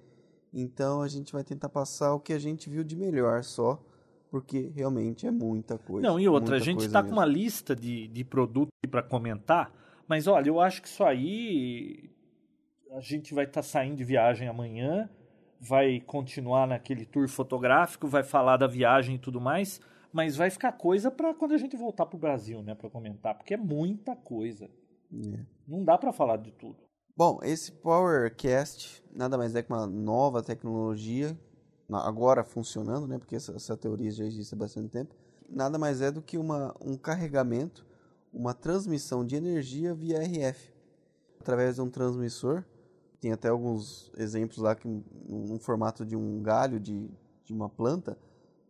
Então 0.53 1.03
a 1.03 1.07
gente 1.09 1.33
vai 1.33 1.45
tentar 1.45 1.69
passar 1.69 2.15
o 2.15 2.21
que 2.21 2.33
a 2.33 2.39
gente 2.39 2.69
viu 2.69 2.83
de 2.83 2.97
melhor 2.97 3.45
só, 3.45 3.81
porque 4.31 4.71
realmente 4.75 5.27
é 5.27 5.31
muita 5.31 5.79
coisa. 5.79 6.07
Não, 6.07 6.19
e 6.19 6.29
outra, 6.29 6.57
a 6.57 6.59
gente 6.61 6.85
está 6.85 7.03
com 7.03 7.13
uma 7.13 7.25
lista 7.25 7.75
de, 7.75 8.09
de 8.09 8.25
produtos 8.25 8.73
para 8.91 9.03
comentar, 9.03 9.73
mas 10.07 10.27
olha, 10.27 10.49
eu 10.49 10.61
acho 10.61 10.83
que 10.83 10.89
isso 10.89 11.05
aí 11.05 12.11
a 12.93 13.01
gente 13.01 13.35
vai 13.35 13.45
estar 13.45 13.63
saindo 13.63 13.97
de 13.97 14.05
viagem 14.05 14.49
amanhã, 14.49 15.09
vai 15.61 16.01
continuar 16.01 16.67
naquele 16.67 17.05
tour 17.05 17.29
fotográfico, 17.29 18.07
vai 18.07 18.23
falar 18.23 18.57
da 18.57 18.67
viagem 18.67 19.17
e 19.17 19.19
tudo 19.19 19.41
mais, 19.41 19.81
mas 20.13 20.37
vai 20.37 20.51
ficar 20.51 20.73
coisa 20.73 21.11
para 21.11 21.35
quando 21.35 21.53
a 21.53 21.59
gente 21.59 21.77
voltar 21.77 22.07
pro 22.07 22.19
Brasil, 22.19 22.63
né, 22.63 22.75
para 22.75 22.89
comentar, 22.89 23.35
porque 23.35 23.55
é 23.55 23.59
muita 23.59 24.17
coisa. 24.17 24.71
É. 25.13 25.41
Não 25.67 25.85
dá 25.85 25.99
para 25.99 26.13
falar 26.13 26.37
de 26.37 26.53
tudo. 26.53 26.77
Bom, 27.17 27.41
esse 27.43 27.73
Powercast 27.73 29.05
nada 29.13 29.37
mais 29.37 29.55
é 29.55 29.63
que 29.63 29.73
uma 29.73 29.87
nova 29.87 30.43
tecnologia, 30.43 31.37
agora 31.91 32.45
funcionando, 32.45 33.07
né? 33.07 33.19
Porque 33.19 33.37
essa, 33.37 33.53
essa 33.53 33.77
teoria 33.77 34.11
já 34.11 34.25
existe 34.25 34.55
há 34.55 34.59
bastante 34.59 34.89
tempo. 34.89 35.15
Nada 35.49 35.79
mais 35.79 36.01
é 36.01 36.11
do 36.11 36.21
que 36.21 36.37
uma, 36.37 36.75
um 36.81 36.97
carregamento, 36.97 37.87
uma 38.33 38.53
transmissão 38.53 39.25
de 39.25 39.37
energia 39.37 39.95
via 39.95 40.23
RF. 40.23 40.73
Através 41.41 41.77
de 41.77 41.81
um 41.81 41.89
transmissor. 41.89 42.65
Tem 43.21 43.33
até 43.33 43.49
alguns 43.49 44.13
exemplos 44.17 44.59
lá 44.59 44.75
que 44.75 44.87
num 44.87 45.59
formato 45.59 46.05
de 46.07 46.15
um 46.15 46.41
galho 46.41 46.79
de, 46.79 47.11
de 47.45 47.53
uma 47.53 47.69
planta, 47.69 48.17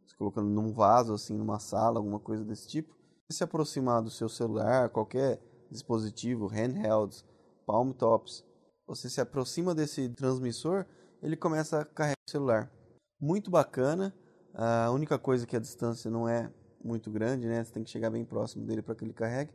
se 0.06 0.16
colocando 0.16 0.48
num 0.48 0.72
vaso, 0.72 1.12
assim, 1.12 1.36
numa 1.36 1.58
sala, 1.58 1.98
alguma 1.98 2.18
coisa 2.18 2.44
desse 2.44 2.66
tipo. 2.66 2.96
Se 3.30 3.44
aproximar 3.44 4.00
do 4.00 4.10
seu 4.10 4.26
celular, 4.26 4.88
qualquer 4.88 5.38
dispositivo, 5.70 6.46
handhelds, 6.46 7.26
palm 7.66 7.92
tops, 7.92 8.42
você 8.86 9.10
se 9.10 9.20
aproxima 9.20 9.74
desse 9.74 10.08
transmissor, 10.08 10.86
ele 11.22 11.36
começa 11.36 11.80
a 11.80 11.84
carregar 11.84 12.16
o 12.26 12.30
celular. 12.30 12.77
Muito 13.20 13.50
bacana. 13.50 14.14
A 14.54 14.90
única 14.90 15.18
coisa 15.18 15.46
que 15.46 15.56
a 15.56 15.60
distância 15.60 16.10
não 16.10 16.28
é 16.28 16.50
muito 16.82 17.10
grande, 17.10 17.46
né? 17.46 17.62
Você 17.62 17.72
tem 17.72 17.84
que 17.84 17.90
chegar 17.90 18.10
bem 18.10 18.24
próximo 18.24 18.64
dele 18.64 18.82
para 18.82 18.94
que 18.94 19.04
ele 19.04 19.12
carregue. 19.12 19.52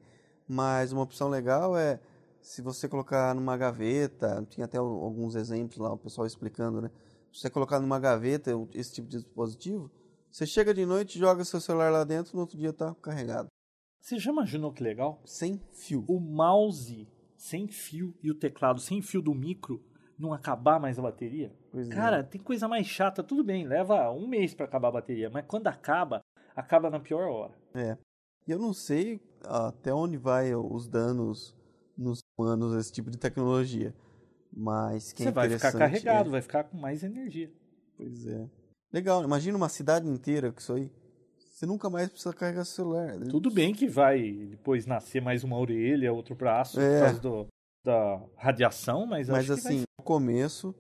Mas 0.48 0.92
uma 0.92 1.02
opção 1.02 1.30
legal 1.30 1.78
é 1.78 2.00
se 2.42 2.62
você 2.62 2.88
colocar 2.90 3.34
numa 3.34 3.56
gaveta, 3.56 4.46
tinha 4.50 4.66
até 4.66 4.78
al- 4.78 5.04
alguns 5.04 5.36
exemplos 5.36 5.78
lá, 5.78 5.94
o 5.94 5.98
pessoal 5.98 6.28
explicando, 6.28 6.82
né? 6.82 6.92
Se 7.32 7.40
você 7.42 7.50
colocar 7.50 7.80
numa 7.80 8.00
gaveta 8.00 8.52
esse 8.74 8.94
tipo 8.94 9.08
de 9.08 9.18
dispositivo, 9.18 9.90
você 10.30 10.46
chega 10.46 10.74
de 10.74 10.86
noite, 10.86 11.18
joga 11.18 11.46
seu 11.46 11.62
celular 11.62 11.92
lá 11.92 12.04
dentro, 12.04 12.36
no 12.36 12.42
outro 12.42 12.58
dia 12.58 12.70
está 12.70 12.94
carregado. 12.96 13.48
Você 14.02 14.20
já 14.20 14.32
imaginou 14.32 14.74
que 14.74 14.84
legal? 14.84 15.22
Sem 15.26 15.62
fio. 15.72 16.04
O 16.08 16.20
mouse 16.20 17.08
sem 17.38 17.68
fio 17.68 18.14
e 18.22 18.30
o 18.30 18.36
teclado 18.36 18.80
sem 18.80 19.02
fio 19.02 19.22
do 19.22 19.34
micro 19.34 19.82
não 20.20 20.34
acabar 20.34 20.80
mais 20.80 21.00
a 21.00 21.02
bateria? 21.02 21.56
É. 21.76 21.88
Cara, 21.88 22.24
tem 22.24 22.40
coisa 22.42 22.68
mais 22.68 22.86
chata. 22.88 23.24
Tudo 23.24 23.44
bem, 23.44 23.66
leva 23.66 24.12
um 24.12 24.28
mês 24.28 24.54
pra 24.54 24.66
acabar 24.66 24.90
a 24.90 24.92
bateria, 24.94 25.30
mas 25.30 25.46
quando 25.48 25.68
acaba, 25.68 26.22
acaba 26.56 26.90
na 26.90 27.00
pior 27.00 27.28
hora. 27.30 27.54
E 28.48 28.52
eu 28.52 28.60
não 28.60 28.74
sei 28.74 29.20
até 29.44 29.94
onde 29.94 30.18
vai 30.18 30.54
os 30.54 30.88
danos 30.88 31.56
nos 31.98 32.20
humanos 32.38 32.76
esse 32.76 32.92
tipo 32.92 33.10
de 33.10 33.18
tecnologia. 33.18 33.94
Mas 34.56 35.12
que 35.12 35.24
Você 35.24 35.30
é 35.30 35.32
vai 35.32 35.50
ficar 35.50 35.72
carregado, 35.72 36.30
é- 36.30 36.32
vai 36.32 36.42
ficar 36.42 36.64
com 36.66 36.78
mais 36.78 37.04
energia. 37.04 37.52
Pois 37.98 38.26
é. 38.28 38.48
Legal, 38.92 39.24
imagina 39.24 39.58
uma 39.58 39.70
cidade 39.70 40.08
inteira 40.08 40.52
com 40.52 40.60
isso 40.60 40.74
aí. 40.74 40.92
Você 41.52 41.66
nunca 41.66 41.90
mais 41.90 42.10
precisa 42.10 42.34
carregar 42.34 42.66
seu 42.66 42.76
celular. 42.86 43.18
Tudo 43.30 43.50
bem 43.50 43.74
que 43.74 43.88
vai 43.88 44.32
depois 44.32 44.86
nascer 44.86 45.22
mais 45.22 45.44
uma 45.44 45.58
orelha, 45.58 46.14
outro 46.14 46.36
braço, 46.36 46.80
É. 46.80 47.00
por 47.00 47.06
causa 47.06 47.20
do- 47.22 47.48
da 47.84 48.22
radiação, 48.38 49.06
mas, 49.08 49.28
Mas 49.30 49.48
vai 49.48 49.58
assim, 49.58 49.84
o 50.00 50.04
começo 50.04 50.76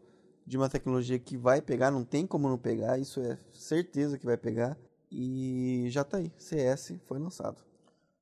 de 0.45 0.57
uma 0.57 0.69
tecnologia 0.69 1.17
que 1.19 1.37
vai 1.37 1.61
pegar, 1.61 1.91
não 1.91 2.03
tem 2.03 2.27
como 2.27 2.49
não 2.49 2.57
pegar, 2.57 2.99
isso 2.99 3.19
é 3.21 3.37
certeza 3.51 4.17
que 4.17 4.25
vai 4.25 4.37
pegar. 4.37 4.77
E 5.11 5.85
já 5.89 6.03
tá 6.03 6.17
aí, 6.17 6.31
CS 6.37 6.95
foi 7.05 7.19
lançado. 7.19 7.63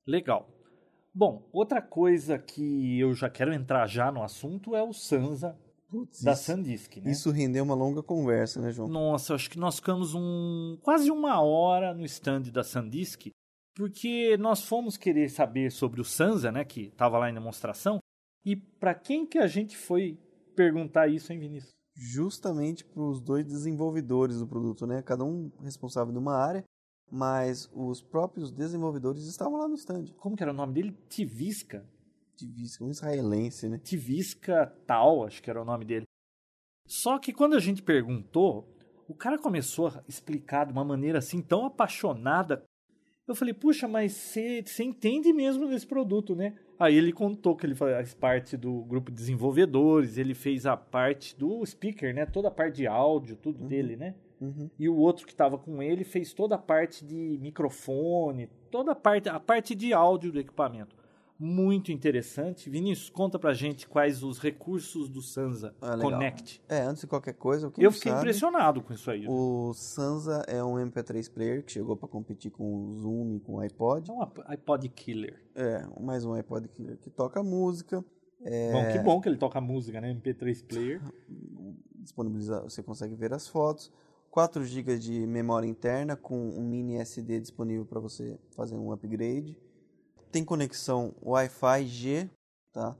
Legal. 0.06 0.50
Bom, 1.14 1.48
outra 1.52 1.82
coisa 1.82 2.38
que 2.38 3.00
eu 3.00 3.14
já 3.14 3.30
quero 3.30 3.54
entrar 3.54 3.88
já 3.88 4.12
no 4.12 4.24
assunto 4.24 4.76
é 4.76 4.84
o 4.84 4.94
Sansa 4.94 5.58
Putz, 5.90 6.24
da 6.24 6.32
isso, 6.32 6.44
Sandisk, 6.44 6.98
né? 6.98 7.12
isso 7.12 7.30
rendeu 7.32 7.66
uma 7.66 7.76
longa 7.76 8.02
conversa, 8.02 8.62
né, 8.62 8.72
João? 8.72 8.88
Nossa, 8.88 9.36
acho 9.36 9.50
que 9.50 9.60
nós 9.60 9.76
ficamos 9.76 10.16
um 10.16 10.78
quase 10.82 11.12
uma 11.12 11.42
hora 11.42 11.94
no 11.94 12.06
stand 12.06 12.44
da 12.44 12.64
Sandisk, 12.64 13.28
porque 13.76 14.38
nós 14.38 14.64
fomos 14.64 14.96
querer 14.96 15.30
saber 15.30 15.70
sobre 15.70 16.00
o 16.00 16.06
Sansa, 16.06 16.50
né, 16.50 16.64
que 16.64 16.84
estava 16.84 17.18
lá 17.18 17.30
em 17.30 17.34
demonstração. 17.34 18.00
E 18.46 18.56
para 18.56 18.96
quem 18.96 19.26
que 19.26 19.38
a 19.38 19.48
gente 19.48 19.76
foi 19.76 20.18
perguntar 20.56 21.10
isso, 21.10 21.34
hein, 21.34 21.40
Vinícius? 21.40 21.74
Justamente 21.94 22.84
para 22.86 23.02
os 23.02 23.22
dois 23.22 23.46
desenvolvedores 23.46 24.40
do 24.40 24.48
produto, 24.48 24.86
né? 24.88 25.02
Cada 25.02 25.24
um 25.24 25.52
responsável 25.62 26.12
de 26.12 26.20
uma 26.20 26.36
área, 26.36 26.64
mas 27.12 27.70
os 27.74 28.02
próprios 28.02 28.52
desenvolvedores 28.52 29.26
estavam 29.26 29.60
lá 29.60 29.68
no 29.68 29.76
stand. 29.76 30.06
Como 30.18 30.36
que 30.36 30.44
era 30.44 30.52
o 30.52 30.56
nome 30.56 30.74
dele? 30.74 30.98
Tivisca. 31.10 31.86
Tivisca, 32.36 32.84
um 32.84 32.90
israelense, 32.90 33.68
né? 33.68 33.78
Tivisca 33.78 34.74
Tal, 34.88 35.26
acho 35.26 35.42
que 35.44 35.50
era 35.50 35.62
o 35.62 35.66
nome 35.66 35.86
dele. 35.86 36.06
Só 36.88 37.20
que 37.20 37.34
quando 37.34 37.56
a 37.56 37.60
gente 37.60 37.82
perguntou, 37.82 38.68
o 39.08 39.14
cara 39.14 39.38
começou 39.38 39.88
a 39.88 40.04
explicar 40.08 40.66
de 40.66 40.72
uma 40.72 40.86
maneira 40.86 41.20
assim 41.20 41.42
tão 41.42 41.66
apaixonada. 41.66 42.64
Eu 43.28 43.36
falei, 43.36 43.54
puxa, 43.54 43.88
mas 43.88 44.12
você 44.14 44.64
entende 44.84 45.32
mesmo 45.32 45.68
desse 45.68 45.86
produto, 45.86 46.36
né? 46.36 46.54
Aí 46.80 46.96
ele 46.96 47.14
contou 47.14 47.56
que 47.56 47.66
ele 47.66 47.76
faz 47.76 48.14
parte 48.14 48.58
do 48.58 48.82
grupo 48.84 49.12
de 49.12 49.18
desenvolvedores, 49.18 50.18
ele 50.18 50.34
fez 50.34 50.66
a 50.66 50.76
parte 50.76 51.38
do 51.38 51.64
speaker, 51.66 52.14
né? 52.14 52.26
Toda 52.26 52.48
a 52.48 52.52
parte 52.52 52.78
de 52.78 52.88
áudio, 52.88 53.36
tudo 53.36 53.62
Uhum. 53.62 53.68
dele, 53.68 53.96
né? 53.96 54.16
Uhum. 54.42 54.70
E 54.80 54.90
o 54.90 54.96
outro 54.96 55.26
que 55.28 55.32
estava 55.32 55.58
com 55.60 55.84
ele 55.84 56.04
fez 56.04 56.34
toda 56.34 56.56
a 56.56 56.58
parte 56.58 57.06
de 57.06 57.38
microfone, 57.40 58.50
toda 58.72 58.94
a 58.94 58.96
parte, 58.96 59.30
a 59.30 59.40
parte 59.40 59.76
de 59.76 59.94
áudio 59.94 60.32
do 60.32 60.40
equipamento. 60.40 60.96
Muito 61.44 61.92
interessante. 61.92 62.70
Vinícius, 62.70 63.10
conta 63.10 63.40
pra 63.40 63.52
gente 63.52 63.88
quais 63.88 64.22
os 64.22 64.38
recursos 64.38 65.10
do 65.10 65.24
Sansa 65.24 65.74
Ah. 65.82 65.98
Connect. 65.98 66.62
É, 66.70 66.82
antes 66.82 67.02
de 67.02 67.08
qualquer 67.08 67.34
coisa, 67.34 67.74
Eu 67.80 67.92
fiquei 67.92 68.12
sabe, 68.12 68.22
impressionado 68.22 68.80
com 68.84 68.94
isso 68.94 69.10
aí. 69.10 69.26
O 69.28 69.74
Sansa 69.74 70.44
é 70.48 70.64
um 70.64 70.76
MP3 70.76 71.28
player 71.34 71.66
que 71.66 71.72
chegou 71.72 71.98
para 71.98 72.08
competir 72.08 72.52
com 72.52 72.76
o 72.76 72.94
Zoom 72.94 73.38
e 73.38 73.40
com 73.40 73.56
o 73.56 73.60
iPod. 73.60 74.12
É 74.12 74.14
um 74.14 74.22
iPod 74.52 74.88
Killer. 74.90 75.42
É, 75.56 75.84
mais 76.00 76.24
um 76.26 76.34
iPod 76.34 76.68
que, 76.68 76.98
que 76.98 77.10
toca 77.10 77.42
música. 77.42 78.06
É, 78.44 78.72
Bom, 78.72 78.92
que 78.92 79.00
bom 79.00 79.20
que 79.20 79.28
ele 79.28 79.38
toca 79.38 79.60
música, 79.60 80.00
né? 80.00 80.14
MP3 80.14 80.64
player. 80.64 81.02
disponibiliza, 82.02 82.62
você 82.62 82.84
consegue 82.84 83.16
ver 83.16 83.34
as 83.34 83.48
fotos. 83.48 83.92
4 84.30 84.64
GB 84.64 85.00
de 85.00 85.26
memória 85.26 85.68
interna 85.68 86.16
com 86.16 86.38
um 86.38 86.62
mini 86.62 86.98
SD 86.98 87.40
disponível 87.40 87.86
para 87.86 88.00
você 88.00 88.38
fazer 88.52 88.76
um 88.76 88.92
upgrade. 88.92 89.58
Tem 90.32 90.46
conexão 90.46 91.14
Wi-Fi 91.22 91.86
G, 91.88 92.30
tá? 92.72 92.96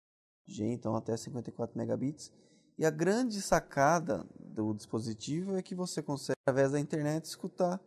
G, 0.46 0.66
então 0.66 0.96
até 0.96 1.16
54 1.16 1.78
megabits. 1.78 2.32
E 2.78 2.86
a 2.86 2.90
grande 2.90 3.42
sacada 3.42 4.26
do 4.40 4.74
dispositivo 4.74 5.56
é 5.56 5.62
que 5.62 5.76
você 5.76 6.02
consegue, 6.02 6.36
através 6.46 6.72
da 6.72 6.80
internet, 6.80 7.26
escutar 7.26 7.80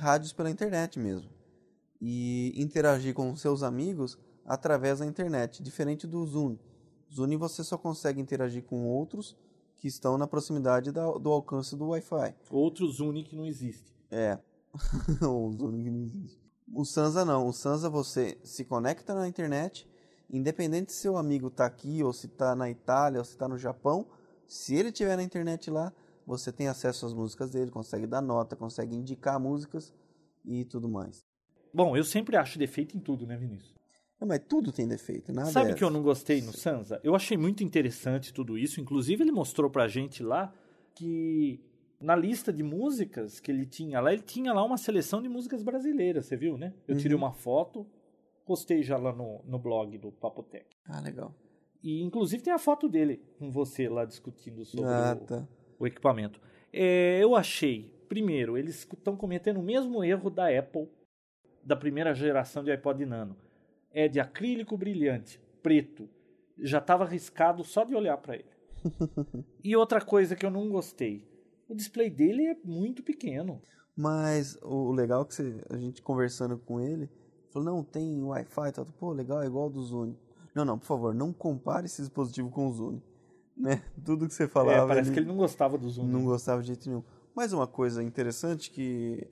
rádios 0.00 0.32
pela 0.32 0.50
internet 0.50 0.98
mesmo. 0.98 1.30
E 2.00 2.52
interagir 2.56 3.14
com 3.14 3.34
seus 3.36 3.62
amigos 3.62 4.18
através 4.44 5.00
da 5.00 5.06
internet, 5.06 5.62
diferente 5.62 6.06
do 6.06 6.24
Zoom. 6.26 6.56
Zoom 7.12 7.36
você 7.38 7.62
só 7.62 7.76
consegue 7.76 8.20
interagir 8.20 8.64
com 8.64 8.86
outros 8.86 9.36
que 9.76 9.86
estão 9.86 10.18
na 10.18 10.26
proximidade 10.26 10.90
da- 10.90 11.12
do 11.12 11.30
alcance 11.30 11.76
do 11.76 11.88
Wi-Fi. 11.88 12.34
Outro 12.50 12.86
Zune 12.90 13.22
que 13.22 13.36
não 13.36 13.46
existe. 13.46 13.94
É. 14.10 14.38
o 15.22 15.52
Zoom 15.52 15.82
que 15.82 15.90
não 15.90 16.00
existe. 16.00 16.47
O 16.72 16.84
Sansa 16.84 17.24
não. 17.24 17.46
O 17.46 17.52
Sansa 17.52 17.88
você 17.88 18.38
se 18.42 18.64
conecta 18.64 19.14
na 19.14 19.26
internet, 19.26 19.88
independente 20.30 20.92
se 20.92 21.00
seu 21.00 21.16
amigo 21.16 21.48
está 21.48 21.66
aqui, 21.66 22.02
ou 22.02 22.12
se 22.12 22.26
está 22.26 22.54
na 22.54 22.70
Itália, 22.70 23.18
ou 23.18 23.24
se 23.24 23.32
está 23.32 23.48
no 23.48 23.58
Japão, 23.58 24.06
se 24.46 24.74
ele 24.74 24.92
tiver 24.92 25.16
na 25.16 25.22
internet 25.22 25.70
lá, 25.70 25.92
você 26.26 26.52
tem 26.52 26.68
acesso 26.68 27.06
às 27.06 27.14
músicas 27.14 27.50
dele, 27.50 27.70
consegue 27.70 28.06
dar 28.06 28.20
nota, 28.20 28.54
consegue 28.54 28.94
indicar 28.94 29.40
músicas 29.40 29.92
e 30.44 30.64
tudo 30.64 30.88
mais. 30.88 31.24
Bom, 31.72 31.96
eu 31.96 32.04
sempre 32.04 32.36
acho 32.36 32.58
defeito 32.58 32.96
em 32.96 33.00
tudo, 33.00 33.26
né, 33.26 33.36
Vinícius? 33.36 33.74
Não, 34.20 34.26
mas 34.26 34.40
tudo 34.48 34.72
tem 34.72 34.88
defeito, 34.88 35.32
nada 35.32 35.50
Sabe 35.50 35.70
é... 35.70 35.74
que 35.74 35.84
eu 35.84 35.90
não 35.90 36.02
gostei 36.02 36.42
no 36.42 36.52
Sansa? 36.52 37.00
Eu 37.04 37.14
achei 37.14 37.36
muito 37.36 37.62
interessante 37.62 38.32
tudo 38.32 38.58
isso. 38.58 38.80
Inclusive, 38.80 39.22
ele 39.22 39.30
mostrou 39.30 39.70
pra 39.70 39.86
gente 39.86 40.22
lá 40.22 40.52
que 40.94 41.60
na 42.00 42.14
lista 42.14 42.52
de 42.52 42.62
músicas 42.62 43.40
que 43.40 43.50
ele 43.50 43.66
tinha 43.66 44.00
lá, 44.00 44.12
ele 44.12 44.22
tinha 44.22 44.52
lá 44.52 44.62
uma 44.64 44.76
seleção 44.76 45.20
de 45.22 45.28
músicas 45.28 45.62
brasileiras, 45.62 46.26
você 46.26 46.36
viu, 46.36 46.56
né? 46.56 46.72
Eu 46.86 46.96
tirei 46.96 47.14
Uhum. 47.16 47.22
uma 47.24 47.32
foto, 47.32 47.86
postei 48.46 48.82
já 48.82 48.96
lá 48.96 49.12
no, 49.12 49.42
no 49.44 49.58
blog 49.58 49.96
do 49.98 50.12
Papotec. 50.12 50.66
Ah, 50.86 51.00
legal. 51.00 51.34
E 51.82 52.02
inclusive 52.02 52.42
tem 52.42 52.52
a 52.52 52.58
foto 52.58 52.88
dele 52.88 53.20
com 53.38 53.50
você 53.50 53.88
lá 53.88 54.04
discutindo 54.04 54.64
sobre 54.64 54.86
Ah, 54.90 55.16
o, 55.20 55.24
tá. 55.24 55.48
o 55.78 55.86
equipamento. 55.86 56.40
É, 56.72 57.18
eu 57.22 57.34
achei 57.36 57.96
Primeiro, 58.08 58.56
eles 58.56 58.88
estão 58.90 59.14
cometendo 59.14 59.58
o 59.60 59.62
mesmo 59.62 60.02
erro 60.02 60.30
da 60.30 60.48
Apple 60.48 60.88
da 61.62 61.76
primeira 61.76 62.14
geração 62.14 62.64
de 62.64 62.70
iPod 62.70 63.04
Nano. 63.04 63.36
É 63.92 64.08
de 64.08 64.18
acrílico 64.18 64.78
brilhante, 64.78 65.38
preto. 65.62 66.08
Já 66.58 66.78
estava 66.78 67.04
arriscado 67.04 67.62
só 67.62 67.84
de 67.84 67.94
olhar 67.94 68.16
para 68.16 68.36
ele. 68.36 68.48
e 69.62 69.76
outra 69.76 70.00
coisa 70.00 70.34
que 70.34 70.46
eu 70.46 70.50
não 70.50 70.70
gostei, 70.70 71.28
o 71.68 71.74
display 71.74 72.10
dele 72.10 72.46
é 72.46 72.56
muito 72.64 73.02
pequeno. 73.02 73.60
Mas 73.96 74.56
o 74.62 74.92
legal 74.92 75.22
é 75.22 75.24
que 75.24 75.34
você, 75.34 75.64
a 75.68 75.76
gente 75.76 76.00
conversando 76.00 76.56
com 76.56 76.80
ele, 76.80 77.10
falou, 77.50 77.74
não, 77.74 77.84
tem 77.84 78.22
Wi-Fi, 78.22 78.72
tá, 78.72 78.84
pô, 78.98 79.12
legal, 79.12 79.42
é 79.42 79.46
igual 79.46 79.64
ao 79.64 79.70
do 79.70 79.82
Zune. 79.82 80.16
Não, 80.54 80.64
não, 80.64 80.78
por 80.78 80.86
favor, 80.86 81.14
não 81.14 81.32
compare 81.32 81.86
esse 81.86 82.00
dispositivo 82.00 82.50
com 82.50 82.68
o 82.68 82.72
Zune. 82.72 83.02
Né? 83.58 83.82
Tudo 84.04 84.28
que 84.28 84.34
você 84.34 84.46
falava. 84.46 84.84
É, 84.84 84.86
parece 84.86 85.08
ele 85.08 85.14
que 85.14 85.18
ele 85.18 85.26
não 85.26 85.36
gostava 85.36 85.76
do 85.76 85.90
Zune. 85.90 86.08
Não 86.08 86.24
gostava 86.24 86.60
de 86.60 86.68
jeito 86.68 86.88
nenhum. 86.88 87.02
Mais 87.34 87.52
uma 87.52 87.66
coisa 87.66 88.04
interessante 88.04 88.70
que 88.70 89.26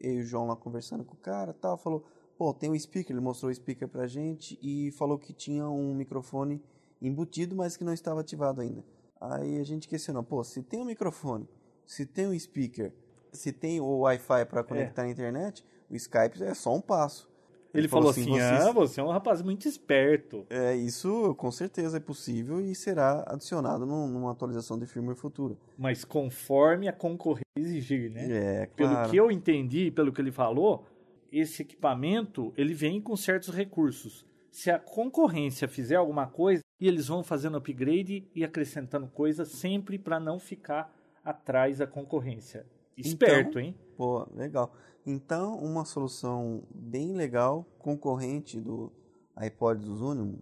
eu 0.00 0.14
e 0.14 0.20
o 0.22 0.24
João 0.24 0.48
lá 0.48 0.56
conversando 0.56 1.04
com 1.04 1.14
o 1.14 1.16
cara, 1.16 1.52
tal, 1.52 1.78
falou, 1.78 2.04
pô, 2.36 2.52
tem 2.52 2.68
um 2.68 2.76
speaker, 2.76 3.14
ele 3.14 3.24
mostrou 3.24 3.52
o 3.52 3.54
speaker 3.54 3.86
pra 3.86 4.08
gente 4.08 4.58
e 4.60 4.90
falou 4.90 5.16
que 5.16 5.32
tinha 5.32 5.68
um 5.68 5.94
microfone 5.94 6.60
embutido, 7.00 7.54
mas 7.54 7.76
que 7.76 7.84
não 7.84 7.92
estava 7.92 8.20
ativado 8.20 8.60
ainda. 8.60 8.84
Aí 9.20 9.60
a 9.60 9.64
gente 9.64 9.86
questionou, 9.86 10.24
pô, 10.24 10.42
se 10.42 10.60
tem 10.60 10.80
um 10.80 10.84
microfone, 10.84 11.48
se 11.92 12.06
tem 12.06 12.26
um 12.26 12.38
speaker, 12.38 12.90
se 13.32 13.52
tem 13.52 13.78
o 13.78 13.98
Wi-Fi 13.98 14.46
para 14.46 14.64
conectar 14.64 15.02
é. 15.02 15.04
na 15.04 15.10
internet, 15.10 15.62
o 15.90 15.94
Skype 15.94 16.42
é 16.42 16.54
só 16.54 16.74
um 16.74 16.80
passo. 16.80 17.30
Ele, 17.74 17.82
ele 17.82 17.88
falou, 17.88 18.14
falou, 18.14 18.34
assim, 18.34 18.40
assim 18.40 18.68
ah, 18.68 18.72
você 18.72 19.00
é 19.00 19.04
um 19.04 19.10
rapaz 19.10 19.42
muito 19.42 19.68
esperto. 19.68 20.46
É, 20.48 20.74
isso 20.74 21.34
com 21.34 21.50
certeza 21.50 21.98
é 21.98 22.00
possível 22.00 22.62
e 22.62 22.74
será 22.74 23.22
adicionado 23.26 23.84
num, 23.84 24.08
numa 24.08 24.32
atualização 24.32 24.78
de 24.78 24.86
firmware 24.86 25.18
futura. 25.18 25.54
Mas 25.76 26.02
conforme 26.02 26.88
a 26.88 26.94
concorrência 26.94 27.42
exigir, 27.56 28.10
né? 28.10 28.26
É, 28.30 28.66
claro. 28.74 28.94
Pelo 28.96 29.10
que 29.10 29.16
eu 29.18 29.30
entendi, 29.30 29.90
pelo 29.90 30.12
que 30.12 30.20
ele 30.22 30.32
falou, 30.32 30.86
esse 31.30 31.60
equipamento, 31.60 32.54
ele 32.56 32.72
vem 32.72 33.02
com 33.02 33.14
certos 33.16 33.54
recursos. 33.54 34.24
Se 34.50 34.70
a 34.70 34.78
concorrência 34.78 35.68
fizer 35.68 35.96
alguma 35.96 36.26
coisa, 36.26 36.62
e 36.80 36.88
eles 36.88 37.06
vão 37.08 37.22
fazendo 37.22 37.58
upgrade 37.58 38.26
e 38.34 38.42
acrescentando 38.42 39.08
coisas 39.08 39.48
sempre 39.48 39.98
para 39.98 40.18
não 40.18 40.38
ficar 40.38 40.90
atrás 41.24 41.78
da 41.78 41.86
concorrência. 41.86 42.66
Esperto, 42.96 43.58
então, 43.58 43.62
hein? 43.62 43.78
Pô, 43.96 44.26
legal. 44.34 44.74
Então, 45.06 45.56
uma 45.56 45.84
solução 45.84 46.62
bem 46.74 47.12
legal, 47.12 47.64
concorrente 47.78 48.60
do 48.60 48.92
iPod 49.36 49.84
do 49.84 49.96
Zune, 49.96 50.38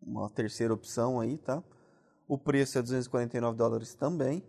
uma 0.00 0.30
terceira 0.30 0.72
opção 0.72 1.20
aí, 1.20 1.36
tá? 1.36 1.62
O 2.26 2.38
preço 2.38 2.78
é 2.78 2.82
249 2.82 3.56
dólares 3.56 3.94
também. 3.94 4.42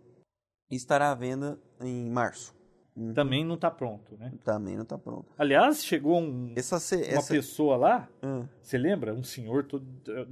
Estará 0.70 1.10
à 1.10 1.14
venda 1.14 1.58
em 1.80 2.10
março. 2.10 2.56
Uhum. 2.96 3.12
Também 3.12 3.44
não 3.44 3.56
está 3.56 3.70
pronto, 3.70 4.16
né? 4.16 4.32
Também 4.42 4.74
não 4.74 4.82
está 4.82 4.96
pronto. 4.96 5.26
Aliás, 5.36 5.84
chegou 5.84 6.18
um, 6.18 6.54
essa, 6.56 6.76
uma 6.96 7.04
essa... 7.04 7.34
pessoa 7.34 7.76
lá, 7.76 8.08
hum. 8.22 8.46
você 8.62 8.78
lembra? 8.78 9.12
Um 9.12 9.22
senhor, 9.22 9.64
todo, 9.64 9.86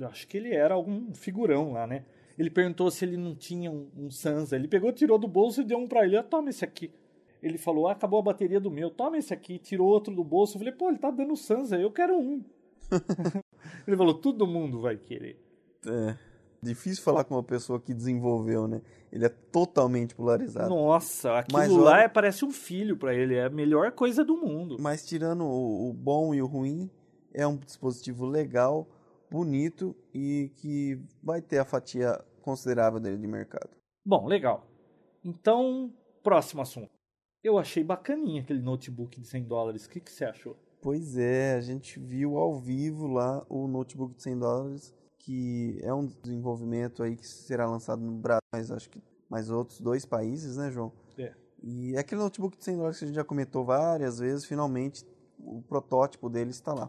acho 0.07 0.27
que 0.27 0.39
ele 0.39 0.55
era 0.55 0.73
algum 0.73 1.13
figurão 1.13 1.73
lá, 1.73 1.87
né? 1.87 2.07
Ele 2.39 2.51
perguntou 2.51 2.91
se 2.91 3.05
ele 3.05 3.17
não 3.17 3.35
tinha 3.35 3.71
um, 3.71 3.89
um 3.97 4.11
Sansa. 4.11 4.57
Ele 4.57 4.67
pegou, 4.67 4.93
tirou 4.93 5.19
do 5.19 5.29
bolso 5.29 5.61
e 5.61 5.65
deu 5.65 5.79
um 5.79 5.87
para 5.87 6.05
ele. 6.05 6.17
Ah, 6.17 6.23
toma 6.23 6.51
esse 6.51 6.65
aqui. 6.65 6.91
Ele 7.43 7.59
falou, 7.59 7.87
ah, 7.89 7.93
acabou 7.93 8.19
a 8.19 8.23
bateria 8.23 8.61
do 8.61 8.71
meu. 8.71 8.91
Toma 8.91 9.19
esse 9.19 9.33
aqui. 9.33 9.59
Tirou 9.59 9.87
outro 9.87 10.15
do 10.15 10.25
bolso. 10.25 10.55
Eu 10.55 10.59
falei, 10.61 10.73
pô, 10.73 10.89
ele 10.89 10.99
tá 10.99 11.11
dando 11.11 11.37
Sansa. 11.37 11.77
Eu 11.77 11.91
quero 11.91 12.17
um. 12.19 12.43
ele 13.87 13.97
falou, 13.97 14.15
todo 14.15 14.47
mundo 14.47 14.81
vai 14.81 14.97
querer. 14.97 15.39
É. 15.87 16.17
Difícil 16.61 17.05
falar 17.05 17.25
com 17.25 17.35
uma 17.35 17.43
pessoa 17.43 17.79
que 17.79 17.93
desenvolveu, 17.93 18.67
né? 18.67 18.81
Ele 19.13 19.27
é 19.27 19.29
totalmente 19.29 20.15
polarizado. 20.15 20.71
Nossa, 20.71 21.39
aquilo 21.39 21.59
Mas, 21.59 21.71
lá 21.71 22.01
é, 22.01 22.09
parece 22.09 22.45
um 22.45 22.51
filho 22.51 22.97
para 22.97 23.15
ele. 23.15 23.35
É 23.35 23.45
a 23.45 23.51
melhor 23.51 23.93
coisa 23.93 24.25
do 24.25 24.35
mundo. 24.35 24.77
Mas 24.81 25.05
tirando 25.05 25.45
o, 25.45 25.91
o 25.91 25.93
bom 25.93 26.35
e 26.35 26.41
o 26.41 26.47
ruim, 26.47 26.91
é 27.35 27.47
um 27.47 27.57
dispositivo 27.57 28.25
legal 28.25 28.89
bonito 29.35 29.97
e 30.15 30.53
que 30.55 30.97
vai 31.21 31.43
ter 31.43 31.59
a 31.59 31.65
fatia 31.65 32.25
considerável 32.41 33.01
dele 33.01 33.19
de 33.19 33.27
mercado. 33.27 33.69
Bom, 34.07 34.27
legal. 34.29 34.65
Então, 35.25 35.93
próximo 36.23 36.63
assunto. 36.63 36.89
Eu 37.43 37.59
achei 37.59 37.83
bacaninha 37.83 38.43
aquele 38.43 38.63
notebook 38.63 39.21
de 39.21 39.27
100 39.27 39.45
dólares. 39.45 39.87
O 39.87 39.91
que, 39.91 39.99
que 39.99 40.13
você 40.13 40.25
achou? 40.25 40.57
Pois 40.81 41.19
é, 41.19 41.55
a 41.55 41.61
gente 41.61 41.99
viu 41.99 42.39
ao 42.39 42.61
vivo 42.61 43.09
lá 43.09 43.45
o 43.49 43.67
notebook 43.67 44.15
de 44.15 44.23
100 44.23 44.39
dólares, 44.39 44.95
que 45.19 45.81
é 45.83 45.93
um 45.93 46.07
desenvolvimento 46.07 47.03
aí 47.03 47.17
que 47.17 47.27
será 47.27 47.69
lançado 47.69 48.03
no 48.03 48.13
Brasil, 48.13 48.41
mas 48.53 48.71
acho 48.71 48.89
que 48.89 49.03
mais 49.29 49.51
outros 49.51 49.81
dois 49.81 50.07
países, 50.07 50.59
né, 50.59 50.71
João? 50.71 50.93
É. 51.19 51.35
E 51.61 51.97
aquele 51.97 52.21
notebook 52.21 52.57
de 52.57 52.65
100 52.65 52.77
dólares 52.77 52.99
que 52.99 53.05
a 53.05 53.09
gente 53.09 53.17
já 53.17 53.25
comentou 53.25 53.65
várias 53.65 54.21
vezes, 54.21 54.45
finalmente 54.45 55.05
o 55.39 55.61
protótipo 55.63 56.31
dele 56.31 56.51
está 56.51 56.73
lá. 56.73 56.89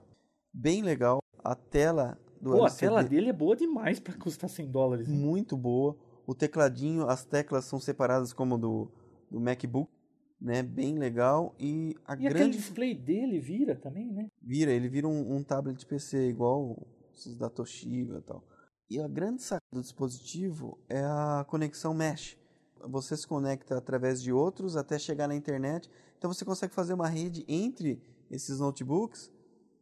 Bem 0.54 0.84
legal, 0.84 1.20
a 1.44 1.56
tela 1.56 2.20
do 2.46 2.52
Pô, 2.52 2.60
LCD. 2.60 2.86
a 2.86 2.90
tela 2.90 3.04
dele 3.04 3.30
é 3.30 3.34
boa 3.34 3.56
demais 3.56 4.00
para 4.00 4.14
custar 4.14 4.48
100 4.48 4.70
dólares. 4.70 5.10
Hein? 5.10 5.18
Muito 5.18 5.58
boa. 5.58 5.98
O 6.28 6.36
tecladinho, 6.36 7.08
as 7.10 7.26
teclas 7.26 7.66
são 7.66 7.80
separadas 7.80 8.32
como 8.32 8.56
do, 8.56 8.88
do 9.32 9.40
MacBook, 9.40 9.92
né? 10.40 10.62
Bem 10.62 11.00
legal. 11.00 11.56
E 11.60 11.96
a 12.06 12.14
e 12.14 12.18
grande... 12.18 12.28
aquele 12.28 12.50
display 12.52 12.94
dele 12.94 13.40
vira 13.40 13.76
também, 13.76 14.12
né? 14.12 14.28
Vira, 14.40 14.72
ele 14.72 14.88
vira 14.88 15.08
um, 15.08 15.36
um 15.36 15.44
tablet 15.44 15.84
PC 15.88 16.30
igual 16.30 16.88
esses 17.16 17.36
da 17.36 17.50
Toshiba 17.50 18.20
e 18.20 18.22
tal. 18.22 18.44
E 18.92 19.00
a 19.00 19.08
grande 19.08 19.42
sacada 19.42 19.66
do 19.74 19.82
dispositivo 19.82 20.78
é 20.88 21.02
a 21.04 21.44
conexão 21.48 21.96
mesh. 21.96 22.38
Você 22.88 23.18
se 23.18 23.28
conecta 23.28 23.76
através 23.76 24.22
de 24.22 24.32
outros 24.32 24.78
até 24.78 25.00
chegar 25.00 25.28
na 25.28 25.36
internet. 25.36 25.90
Então 26.16 26.32
você 26.32 26.46
consegue 26.46 26.76
fazer 26.76 26.94
uma 26.94 27.08
rede 27.08 27.44
entre 27.48 28.00
esses 28.30 28.60
notebooks 28.60 29.32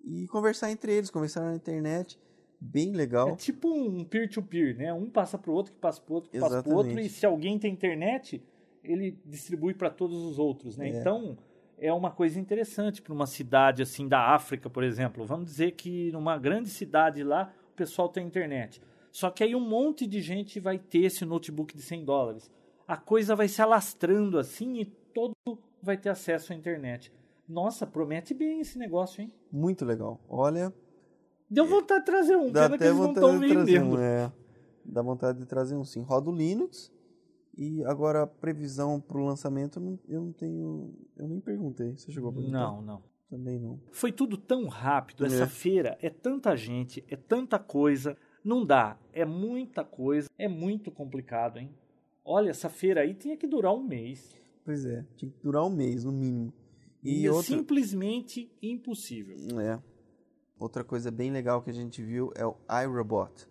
e 0.01 0.27
conversar 0.27 0.71
entre 0.71 0.93
eles, 0.93 1.09
conversar 1.09 1.41
na 1.41 1.55
internet 1.55 2.17
bem 2.63 2.91
legal. 2.91 3.29
É 3.29 3.35
tipo 3.35 3.67
um 3.67 4.03
peer-to-peer, 4.05 4.75
-peer, 4.75 4.77
né? 4.77 4.93
Um 4.93 5.09
passa 5.09 5.37
para 5.37 5.51
o 5.51 5.53
outro, 5.53 5.73
que 5.73 5.79
passa 5.79 6.01
para 6.01 6.11
o 6.11 6.15
outro, 6.15 6.29
que 6.31 6.37
Exatamente. 6.37 6.63
passa 6.63 6.69
para 6.69 6.73
o 6.73 6.77
outro, 6.77 6.99
e 6.99 7.09
se 7.09 7.25
alguém 7.25 7.59
tem 7.59 7.71
internet, 7.71 8.41
ele 8.83 9.17
distribui 9.25 9.73
para 9.73 9.89
todos 9.89 10.23
os 10.23 10.39
outros, 10.39 10.77
né? 10.77 10.89
É. 10.89 10.99
Então, 10.99 11.37
é 11.77 11.91
uma 11.91 12.11
coisa 12.11 12.39
interessante 12.39 13.01
para 13.01 13.13
uma 13.13 13.27
cidade 13.27 13.81
assim 13.81 14.07
da 14.07 14.33
África, 14.33 14.69
por 14.69 14.83
exemplo. 14.83 15.25
Vamos 15.25 15.45
dizer 15.45 15.71
que 15.71 16.11
numa 16.11 16.37
grande 16.37 16.69
cidade 16.69 17.23
lá, 17.23 17.53
o 17.73 17.75
pessoal 17.75 18.07
tem 18.07 18.25
internet. 18.25 18.81
Só 19.11 19.29
que 19.29 19.43
aí 19.43 19.55
um 19.55 19.67
monte 19.67 20.07
de 20.07 20.21
gente 20.21 20.59
vai 20.59 20.79
ter 20.79 21.05
esse 21.05 21.25
notebook 21.25 21.75
de 21.75 21.81
100 21.81 22.05
dólares. 22.05 22.51
A 22.87 22.97
coisa 22.97 23.35
vai 23.35 23.47
se 23.47 23.61
alastrando 23.61 24.39
assim 24.39 24.79
e 24.79 24.85
todo 24.85 25.35
vai 25.81 25.97
ter 25.97 26.09
acesso 26.09 26.53
à 26.53 26.55
internet. 26.55 27.11
Nossa, 27.47 27.85
promete 27.85 28.33
bem 28.33 28.61
esse 28.61 28.77
negócio, 28.79 29.21
hein? 29.21 29.31
Muito 29.51 29.83
legal. 29.83 30.19
Olha, 30.29 30.73
Deu 31.53 31.65
vontade 31.67 31.99
de 31.99 32.05
trazer 32.05 32.35
um, 32.35 32.51
Dá 32.51 32.63
pena 32.63 32.77
que 32.77 32.83
eles 32.83 32.97
não 32.97 33.11
estão 33.11 33.39
vendendo. 33.39 33.95
Um, 33.95 33.99
é. 33.99 34.31
Dá 34.83 35.01
vontade 35.01 35.39
de 35.39 35.45
trazer 35.45 35.75
um 35.75 35.83
sim. 35.83 36.01
Roda 36.01 36.29
o 36.29 36.35
Linux. 36.35 36.91
E 37.55 37.83
agora 37.85 38.23
a 38.23 38.27
previsão 38.27 38.99
para 38.99 39.17
o 39.19 39.25
lançamento 39.25 39.79
eu 40.09 40.21
não 40.21 40.33
tenho. 40.33 40.91
Eu 41.15 41.27
nem 41.27 41.39
perguntei. 41.39 41.95
Você 41.95 42.11
chegou 42.11 42.31
a 42.31 42.33
perguntar? 42.33 42.57
Não, 42.57 42.81
não. 42.81 43.03
Também 43.29 43.59
não. 43.59 43.79
Foi 43.91 44.11
tudo 44.11 44.37
tão 44.37 44.67
rápido. 44.67 45.25
Essa 45.25 45.43
é. 45.43 45.47
feira 45.47 45.97
é 46.01 46.09
tanta 46.09 46.55
gente, 46.55 47.03
é 47.07 47.15
tanta 47.15 47.59
coisa. 47.59 48.17
Não 48.43 48.65
dá. 48.65 48.97
É 49.11 49.23
muita 49.23 49.83
coisa. 49.83 50.29
É 50.37 50.47
muito 50.47 50.91
complicado, 50.91 51.59
hein? 51.59 51.69
Olha, 52.25 52.49
essa 52.49 52.69
feira 52.69 53.01
aí 53.01 53.13
tinha 53.13 53.37
que 53.37 53.45
durar 53.45 53.73
um 53.73 53.83
mês. 53.83 54.35
Pois 54.65 54.85
é, 54.85 55.05
tinha 55.15 55.29
que 55.29 55.37
durar 55.43 55.63
um 55.65 55.69
mês, 55.69 56.03
no 56.03 56.11
mínimo. 56.11 56.53
E, 57.03 57.21
e 57.21 57.25
é 57.25 57.31
outra... 57.31 57.45
simplesmente 57.45 58.49
impossível. 58.61 59.37
É. 59.59 59.79
Outra 60.63 60.81
coisa 60.81 61.11
bem 61.11 61.29
legal 61.29 61.61
que 61.61 61.69
a 61.69 61.73
gente 61.73 62.01
viu 62.01 62.31
é 62.37 62.45
o 62.45 62.55
iRobot. 62.85 63.49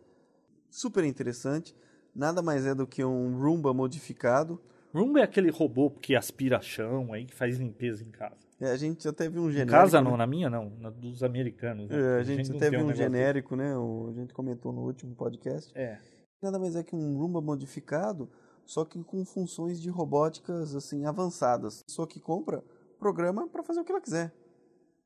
Super 0.70 1.04
interessante. 1.04 1.76
Nada 2.16 2.40
mais 2.40 2.64
é 2.64 2.74
do 2.74 2.86
que 2.86 3.04
um 3.04 3.38
Roomba 3.38 3.74
modificado. 3.74 4.58
Roomba 4.94 5.20
é 5.20 5.22
aquele 5.22 5.50
robô 5.50 5.90
que 5.90 6.16
aspira 6.16 6.62
chão 6.62 7.12
aí, 7.12 7.26
que 7.26 7.34
faz 7.34 7.58
limpeza 7.58 8.02
em 8.02 8.10
casa. 8.10 8.38
É, 8.58 8.70
a 8.70 8.76
gente 8.78 9.06
até 9.06 9.28
viu 9.28 9.42
um 9.42 9.50
genérico. 9.50 9.76
Em 9.76 9.78
casa 9.78 10.00
não, 10.00 10.12
né? 10.12 10.16
na 10.16 10.26
minha 10.26 10.48
não, 10.48 10.70
na 10.80 10.88
dos 10.88 11.22
americanos. 11.22 11.90
Né? 11.90 11.96
É, 12.00 12.20
a, 12.20 12.22
gente, 12.22 12.40
a 12.40 12.44
gente 12.44 12.56
até 12.56 12.70
viu 12.70 12.80
um, 12.80 12.88
um 12.88 12.94
genérico, 12.94 13.56
né? 13.56 13.76
O, 13.76 14.08
a 14.08 14.12
gente 14.14 14.32
comentou 14.32 14.72
no 14.72 14.80
último 14.80 15.14
podcast. 15.14 15.70
É. 15.76 15.98
Nada 16.42 16.58
mais 16.58 16.76
é 16.76 16.82
que 16.82 16.96
um 16.96 17.18
Roomba 17.18 17.42
modificado, 17.42 18.30
só 18.64 18.86
que 18.86 19.04
com 19.04 19.22
funções 19.26 19.78
de 19.82 19.90
robóticas 19.90 20.74
assim 20.74 21.04
avançadas. 21.04 21.84
Só 21.86 22.06
que 22.06 22.18
compra 22.18 22.64
programa 22.98 23.46
para 23.48 23.62
fazer 23.62 23.80
o 23.80 23.84
que 23.84 23.92
ela 23.92 24.00
quiser. 24.00 24.32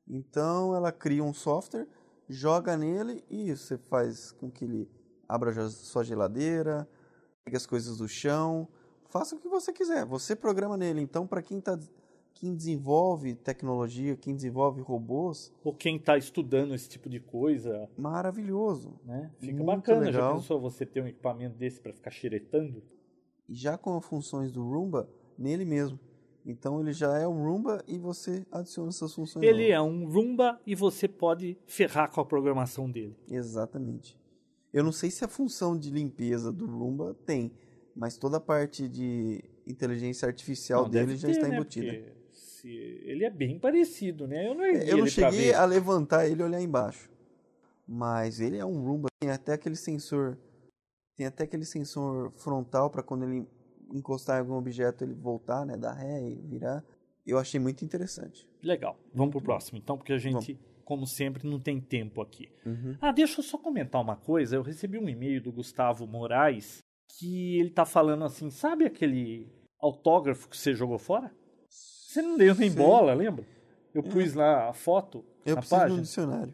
Então 0.09 0.73
ela 0.73 0.91
cria 0.91 1.23
um 1.23 1.33
software, 1.33 1.87
joga 2.27 2.75
nele 2.77 3.23
e 3.29 3.55
você 3.55 3.77
faz 3.77 4.31
com 4.31 4.49
que 4.49 4.65
ele 4.65 4.89
abra 5.27 5.69
sua 5.69 6.03
geladeira, 6.03 6.87
pegue 7.43 7.57
as 7.57 7.65
coisas 7.65 7.97
do 7.97 8.07
chão, 8.07 8.67
faça 9.09 9.35
o 9.35 9.39
que 9.39 9.47
você 9.47 9.71
quiser. 9.73 10.05
Você 10.05 10.35
programa 10.35 10.77
nele. 10.77 11.01
Então 11.01 11.25
para 11.25 11.41
quem 11.41 11.59
tá 11.59 11.77
quem 12.39 12.55
desenvolve 12.55 13.33
tecnologia, 13.33 14.15
quem 14.15 14.35
desenvolve 14.35 14.79
robôs. 14.81 15.51
Ou 15.63 15.73
quem 15.73 15.95
está 15.95 16.17
estudando 16.17 16.75
esse 16.75 16.87
tipo 16.87 17.09
de 17.09 17.19
coisa. 17.19 17.89
Maravilhoso. 17.97 18.93
Né? 19.03 19.31
Fica 19.39 19.53
Muito 19.53 19.65
bacana. 19.65 20.05
Legal. 20.05 20.33
Já 20.33 20.35
pensou 20.35 20.61
você 20.61 20.85
ter 20.85 21.01
um 21.01 21.07
equipamento 21.07 21.57
desse 21.57 21.81
para 21.81 21.91
ficar 21.91 22.11
xeretando? 22.11 22.83
E 23.49 23.55
já 23.55 23.77
com 23.77 23.97
as 23.97 24.05
funções 24.05 24.51
do 24.51 24.63
Roomba, 24.63 25.09
nele 25.37 25.65
mesmo. 25.65 25.99
Então 26.49 26.79
ele 26.79 26.93
já 26.93 27.17
é 27.17 27.27
um 27.27 27.43
Roomba 27.43 27.83
e 27.85 27.97
você 27.97 28.45
adiciona 28.49 28.89
suas 28.91 29.13
funções. 29.13 29.43
Ele 29.43 29.63
novas. 29.63 29.69
é 29.73 29.81
um 29.81 30.07
Roomba 30.09 30.61
e 30.65 30.73
você 30.75 31.05
pode 31.05 31.57
ferrar 31.67 32.09
com 32.09 32.21
a 32.21 32.25
programação 32.25 32.89
dele. 32.89 33.13
Exatamente. 33.29 34.17
Eu 34.71 34.81
não 34.81 34.93
sei 34.93 35.11
se 35.11 35.25
a 35.25 35.27
função 35.27 35.77
de 35.77 35.89
limpeza 35.91 36.49
do 36.51 36.65
Roomba 36.65 37.13
tem, 37.25 37.51
mas 37.93 38.17
toda 38.17 38.37
a 38.37 38.39
parte 38.39 38.87
de 38.87 39.43
inteligência 39.65 40.25
artificial 40.25 40.83
Não, 40.83 40.89
dele 40.89 41.17
já 41.17 41.27
ter, 41.27 41.33
está 41.33 41.47
né? 41.49 41.55
embutida. 41.55 42.15
Se- 42.31 42.67
ele 43.03 43.25
é 43.25 43.29
bem 43.29 43.59
parecido, 43.59 44.25
né? 44.25 44.47
Eu 44.47 44.55
não, 44.55 44.63
É, 44.63 44.89
Eu 44.93 44.97
não 44.99 45.07
cheguei 45.07 45.53
a 45.53 45.65
levantar 45.65 46.27
ele 46.27 46.41
e 46.41 46.45
olhar 46.45 46.61
embaixo. 46.61 47.09
Mas 47.85 48.39
ele 48.39 48.57
é 48.57 48.65
um 48.65 48.83
Roomba, 48.85 49.09
tem 49.19 49.31
até 49.31 49.53
aquele 49.53 49.75
sensor, 49.75 50.37
tem 51.15 51.25
até 51.25 51.43
aquele 51.43 51.65
sensor 51.65 52.31
frontal 52.37 52.89
para 52.89 53.03
quando 53.03 53.23
ele 53.23 53.47
encostar 53.93 54.37
em 54.37 54.39
algum 54.41 54.53
objeto 54.55 55.03
ele 55.03 55.13
voltar, 55.13 55.65
né, 55.65 55.77
dar 55.77 55.93
ré 55.93 56.21
e 56.29 56.35
virar. 56.35 56.83
Eu 57.25 57.37
achei 57.37 57.59
muito 57.59 57.83
interessante. 57.83 58.47
Legal. 58.63 58.97
Vamos 59.13 59.31
pro 59.31 59.41
próximo, 59.41 59.77
então, 59.77 59.97
porque 59.97 60.13
a 60.13 60.17
gente, 60.17 60.57
como 60.85 61.05
sempre, 61.05 61.47
não 61.47 61.59
tem 61.59 61.79
tempo 61.81 62.21
aqui. 62.21 62.49
Uhum. 62.65 62.95
Ah, 63.01 63.11
deixa 63.11 63.39
eu 63.39 63.43
só 63.43 63.57
comentar 63.57 64.01
uma 64.01 64.15
coisa. 64.15 64.55
Eu 64.55 64.61
recebi 64.61 64.97
um 64.97 65.09
e-mail 65.09 65.41
do 65.41 65.51
Gustavo 65.51 66.07
Moraes 66.07 66.79
que 67.09 67.59
ele 67.59 67.69
tá 67.69 67.85
falando 67.85 68.23
assim, 68.23 68.49
sabe 68.49 68.85
aquele 68.85 69.47
autógrafo 69.79 70.47
que 70.49 70.57
você 70.57 70.73
jogou 70.73 70.97
fora? 70.97 71.31
Você 71.69 72.21
não 72.21 72.37
deu 72.37 72.55
nem 72.55 72.69
Sim. 72.69 72.77
bola, 72.77 73.13
lembra? 73.13 73.45
Eu 73.93 74.03
pus 74.03 74.33
lá 74.33 74.69
a 74.69 74.73
foto 74.73 75.25
Eu 75.45 75.55
na 75.55 75.61
preciso 75.61 75.75
de 75.79 75.85
um 75.85 75.87
página. 75.87 76.01
dicionário. 76.01 76.53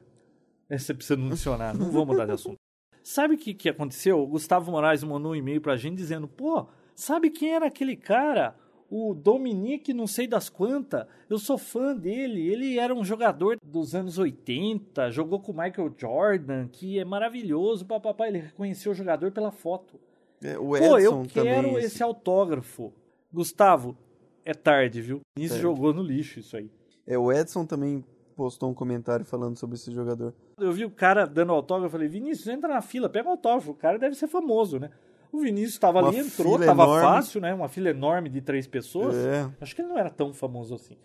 É, 0.69 0.77
Você 0.77 0.93
precisa 0.93 1.17
de 1.17 1.23
um 1.23 1.29
dicionário. 1.29 1.79
Não 1.79 1.91
vou 1.91 2.05
mudar 2.05 2.25
de 2.25 2.31
assunto. 2.31 2.57
Sabe 3.03 3.35
o 3.35 3.37
que, 3.37 3.53
que 3.53 3.69
aconteceu? 3.69 4.19
O 4.19 4.27
Gustavo 4.27 4.71
Moraes 4.71 5.03
mandou 5.03 5.33
um 5.33 5.35
e-mail 5.35 5.59
pra 5.61 5.75
gente 5.75 5.97
dizendo: 5.97 6.27
pô, 6.27 6.67
sabe 6.95 7.29
quem 7.29 7.53
era 7.53 7.67
aquele 7.67 7.95
cara? 7.95 8.55
O 8.89 9.13
Dominique, 9.15 9.93
não 9.93 10.05
sei 10.05 10.27
das 10.27 10.49
quantas. 10.49 11.07
Eu 11.27 11.39
sou 11.39 11.57
fã 11.57 11.95
dele. 11.95 12.47
Ele 12.47 12.77
era 12.77 12.93
um 12.93 13.03
jogador 13.03 13.57
dos 13.65 13.95
anos 13.95 14.19
80, 14.19 15.09
jogou 15.09 15.39
com 15.39 15.51
o 15.51 15.57
Michael 15.57 15.91
Jordan, 15.97 16.67
que 16.67 16.99
é 16.99 17.05
maravilhoso. 17.05 17.85
Papapá. 17.85 18.27
Ele 18.27 18.39
reconheceu 18.39 18.91
o 18.91 18.95
jogador 18.95 19.31
pela 19.31 19.51
foto. 19.51 19.99
É, 20.43 20.59
o 20.59 20.67
Pô, 20.67 20.77
Edson 20.77 21.23
eu 21.23 21.27
quero 21.27 21.69
também. 21.69 21.83
esse 21.83 22.03
autógrafo. 22.03 22.93
Gustavo, 23.31 23.97
é 24.45 24.53
tarde, 24.53 25.01
viu? 25.01 25.21
Isso 25.35 25.57
jogou 25.57 25.93
no 25.93 26.03
lixo 26.03 26.39
isso 26.39 26.55
aí. 26.55 26.69
É, 27.07 27.17
o 27.17 27.31
Edson 27.31 27.65
também 27.65 28.03
postou 28.35 28.69
um 28.69 28.73
comentário 28.73 29.25
falando 29.25 29.57
sobre 29.57 29.75
esse 29.75 29.91
jogador. 29.91 30.33
Eu 30.59 30.71
vi 30.71 30.85
o 30.85 30.91
cara 30.91 31.25
dando 31.25 31.51
autógrafo, 31.51 31.87
eu 31.87 31.91
falei, 31.91 32.07
Vinícius, 32.07 32.47
entra 32.47 32.69
na 32.69 32.81
fila, 32.81 33.09
pega 33.09 33.27
o 33.27 33.31
autógrafo, 33.31 33.71
o 33.71 33.75
cara 33.75 33.97
deve 33.97 34.15
ser 34.15 34.27
famoso, 34.27 34.79
né? 34.79 34.91
O 35.33 35.39
Vinícius 35.39 35.73
estava 35.73 35.99
ali, 35.99 36.19
entrou, 36.19 36.59
tava 36.59 36.83
enorme. 36.83 37.01
fácil, 37.01 37.41
né? 37.41 37.51
Uma 37.51 37.67
fila 37.67 37.89
enorme 37.89 38.29
de 38.29 38.39
três 38.39 38.67
pessoas. 38.67 39.15
É. 39.15 39.49
Acho 39.59 39.75
que 39.75 39.81
ele 39.81 39.89
não 39.89 39.97
era 39.97 40.11
tão 40.11 40.31
famoso 40.31 40.75
assim. 40.75 40.95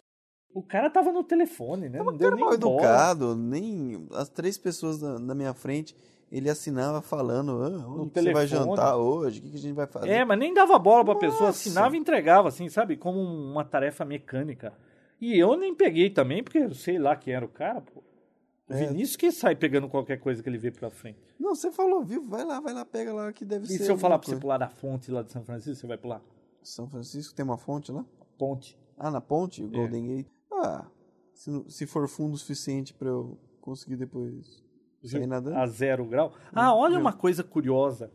O 0.54 0.62
cara 0.62 0.90
tava 0.90 1.10
no 1.10 1.24
telefone, 1.24 1.88
né? 1.88 1.98
Não 1.98 2.14
deu 2.14 2.26
Era 2.26 2.36
nem 2.36 2.44
mal 2.44 2.52
educado, 2.52 3.34
nem 3.34 4.06
as 4.12 4.28
três 4.28 4.58
pessoas 4.58 5.00
na, 5.00 5.18
na 5.18 5.34
minha 5.34 5.54
frente, 5.54 5.96
ele 6.30 6.50
assinava 6.50 7.00
falando, 7.00 7.52
ah, 7.62 7.88
onde 7.88 8.10
que 8.10 8.20
você 8.20 8.32
vai 8.34 8.46
jantar 8.46 8.96
hoje, 8.96 9.40
o 9.40 9.42
que, 9.42 9.50
que 9.50 9.56
a 9.56 9.60
gente 9.60 9.74
vai 9.74 9.86
fazer. 9.86 10.10
É, 10.10 10.24
mas 10.26 10.38
nem 10.38 10.52
dava 10.52 10.78
bola 10.78 11.06
pra 11.06 11.14
pessoa, 11.14 11.46
Nossa. 11.46 11.60
assinava 11.60 11.96
e 11.96 11.98
entregava, 11.98 12.48
assim, 12.48 12.68
sabe? 12.68 12.98
Como 12.98 13.18
uma 13.18 13.64
tarefa 13.64 14.04
mecânica. 14.04 14.74
E 15.18 15.38
eu 15.38 15.56
nem 15.56 15.74
peguei 15.74 16.10
também, 16.10 16.42
porque 16.42 16.58
eu 16.58 16.74
sei 16.74 16.98
lá 16.98 17.16
quem 17.16 17.32
era 17.32 17.44
o 17.46 17.48
cara, 17.48 17.80
pô. 17.80 18.02
O 18.68 18.74
É. 18.74 18.87
Vinícius 18.87 19.16
que 19.16 19.31
sai 19.33 19.57
pegando 19.57 19.88
qualquer 19.88 20.18
coisa 20.20 20.42
que 20.42 20.48
ele 20.48 20.59
vê 20.59 20.70
pra 20.70 20.90
frente. 20.90 21.18
Não, 21.38 21.54
você 21.54 21.70
falou, 21.72 22.04
viu? 22.04 22.26
Vai 22.26 22.44
lá, 22.44 22.61
vai 22.61 22.74
lá, 22.74 22.85
pega 22.85 23.12
lá 23.12 23.33
que 23.33 23.44
deve 23.44 23.64
E 23.64 23.68
ser. 23.68 23.85
se 23.85 23.90
eu 23.90 23.96
falar 23.96 24.18
pra 24.18 24.28
você 24.28 24.37
pular 24.37 24.59
da 24.59 24.68
fonte 24.68 25.11
lá 25.11 25.22
de 25.22 25.33
São 25.33 25.42
Francisco, 25.44 25.81
você 25.81 25.87
vai 25.87 25.96
pular? 25.96 26.20
São 26.62 26.87
Francisco 26.88 27.35
tem 27.35 27.44
uma 27.44 27.57
fonte 27.57 27.90
lá? 27.90 28.04
Ponte. 28.37 28.78
Ah, 28.98 29.11
na 29.11 29.20
ponte? 29.20 29.62
É. 29.62 29.64
O 29.64 29.70
Golden 29.70 30.07
Gate? 30.07 30.26
Ah, 30.52 30.87
se, 31.33 31.64
se 31.68 31.87
for 31.87 32.07
fundo 32.09 32.35
o 32.35 32.38
suficiente 32.38 32.92
pra 32.92 33.09
eu 33.09 33.38
conseguir 33.61 33.96
depois 33.96 34.62
sair 35.02 35.26
nadando. 35.26 35.57
a 35.57 35.66
zero 35.66 36.04
grau. 36.04 36.33
Ah, 36.52 36.74
olha 36.74 36.92
viu? 36.92 37.00
uma 37.00 37.12
coisa 37.12 37.42
curiosa. 37.42 38.11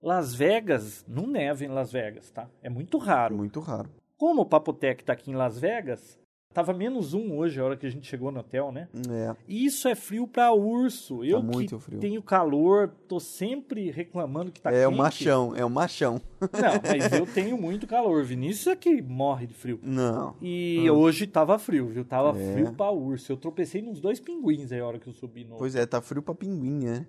Las 0.00 0.34
Vegas, 0.34 1.04
não 1.08 1.26
neva 1.26 1.64
em 1.64 1.68
Las 1.68 1.90
Vegas, 1.92 2.30
tá? 2.30 2.48
É 2.62 2.70
muito 2.70 2.96
raro. 2.98 3.36
Muito 3.36 3.58
raro. 3.60 3.90
Como 4.16 4.42
o 4.42 4.46
Papotec 4.46 5.02
tá 5.04 5.12
aqui 5.14 5.30
em 5.30 5.34
Las 5.34 5.58
Vegas, 5.58 6.18
tava 6.54 6.72
menos 6.72 7.12
um 7.12 7.36
hoje, 7.36 7.60
a 7.60 7.64
hora 7.64 7.76
que 7.76 7.84
a 7.84 7.90
gente 7.90 8.06
chegou 8.06 8.30
no 8.30 8.38
hotel, 8.40 8.70
né? 8.72 8.88
É, 9.10 9.34
E 9.48 9.66
isso 9.66 9.88
é 9.88 9.94
frio 9.96 10.26
pra 10.26 10.52
urso. 10.52 11.24
Eu 11.24 11.42
muito 11.42 11.76
que 11.76 11.82
frio. 11.84 11.98
tenho 12.00 12.22
calor, 12.22 12.88
tô 13.08 13.18
sempre 13.18 13.90
reclamando 13.90 14.52
que 14.52 14.60
tá 14.62 14.72
é 14.72 14.86
o 14.86 14.90
quente. 14.90 14.98
machão, 14.98 15.56
é 15.56 15.64
o 15.64 15.68
machão. 15.68 16.20
Não, 16.40 16.48
mas 16.88 17.12
eu 17.12 17.26
tenho 17.26 17.58
muito 17.58 17.86
calor. 17.86 18.24
Vinícius 18.24 18.68
é 18.68 18.76
que 18.76 19.02
morre 19.02 19.48
de 19.48 19.54
frio. 19.54 19.80
Não. 19.82 20.36
E 20.40 20.88
hoje 20.88 21.26
tava 21.26 21.58
frio, 21.58 21.88
viu? 21.88 22.04
Tava. 22.04 22.38
É. 22.38 22.52
frio 22.52 22.72
pra 22.72 22.90
urso. 22.90 23.32
Eu 23.32 23.36
tropecei 23.36 23.82
nos 23.82 24.00
dois 24.00 24.20
pinguins 24.20 24.70
aí 24.70 24.78
a 24.80 24.86
hora 24.86 24.98
que 24.98 25.08
eu 25.08 25.12
subi 25.12 25.44
no... 25.44 25.56
Pois 25.56 25.74
é, 25.74 25.84
tá 25.84 26.00
frio 26.00 26.22
pra 26.22 26.34
pinguim, 26.34 26.84
né? 26.84 27.06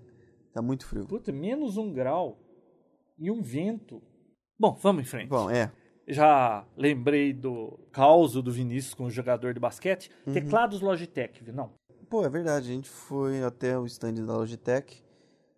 Tá 0.52 0.62
muito 0.62 0.88
frio. 0.88 1.06
Puta, 1.06 1.32
menos 1.32 1.78
um 1.78 1.94
grau 1.94 2.38
e 3.20 3.30
um 3.30 3.42
vento. 3.42 4.02
Bom, 4.58 4.78
vamos 4.82 5.04
em 5.04 5.06
frente. 5.06 5.28
Bom, 5.30 5.50
é. 5.50 5.72
Já 6.08 6.66
lembrei 6.78 7.34
do 7.34 7.80
caos 7.92 8.34
do 8.34 8.52
Vinícius 8.52 8.94
com 8.94 9.06
o 9.06 9.10
jogador 9.10 9.54
de 9.54 9.60
basquete. 9.60 10.12
Uhum. 10.26 10.34
Teclados 10.34 10.82
Logitech, 10.82 11.44
viu? 11.44 11.54
Não. 11.54 11.72
Pô, 12.10 12.24
é 12.24 12.30
verdade, 12.30 12.70
a 12.70 12.74
gente 12.74 12.90
foi 12.90 13.44
até 13.44 13.78
o 13.78 13.86
stand 13.86 14.14
da 14.14 14.38
Logitech. 14.38 15.04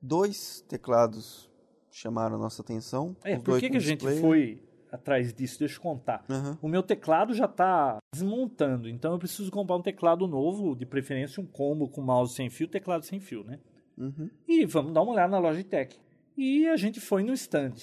Dois 0.01 0.63
teclados 0.67 1.49
chamaram 1.91 2.35
a 2.35 2.39
nossa 2.39 2.61
atenção. 2.61 3.15
É, 3.23 3.37
por 3.37 3.59
que, 3.59 3.69
que 3.69 3.77
a 3.77 3.81
gente 3.81 4.05
foi 4.19 4.63
atrás 4.91 5.33
disso? 5.33 5.59
Deixa 5.59 5.77
eu 5.77 5.81
contar. 5.81 6.23
Aham. 6.29 6.57
O 6.61 6.67
meu 6.67 6.83
teclado 6.83 7.33
já 7.33 7.47
tá 7.47 7.97
desmontando, 8.13 8.87
então 8.87 9.13
eu 9.13 9.19
preciso 9.19 9.51
comprar 9.51 9.75
um 9.75 9.81
teclado 9.81 10.27
novo, 10.27 10.75
de 10.75 10.85
preferência 10.85 11.41
um 11.41 11.45
combo 11.45 11.89
com 11.89 12.01
mouse 12.01 12.35
sem 12.35 12.49
fio, 12.49 12.67
teclado 12.67 13.03
sem 13.03 13.19
fio, 13.19 13.43
né? 13.43 13.59
Uhum. 13.97 14.29
E 14.47 14.65
vamos 14.65 14.93
dar 14.93 15.01
uma 15.01 15.11
olhada 15.11 15.31
na 15.31 15.39
Logitech. 15.39 15.99
E 16.37 16.67
a 16.67 16.77
gente 16.77 16.99
foi 16.99 17.23
no 17.23 17.33
stand. 17.33 17.73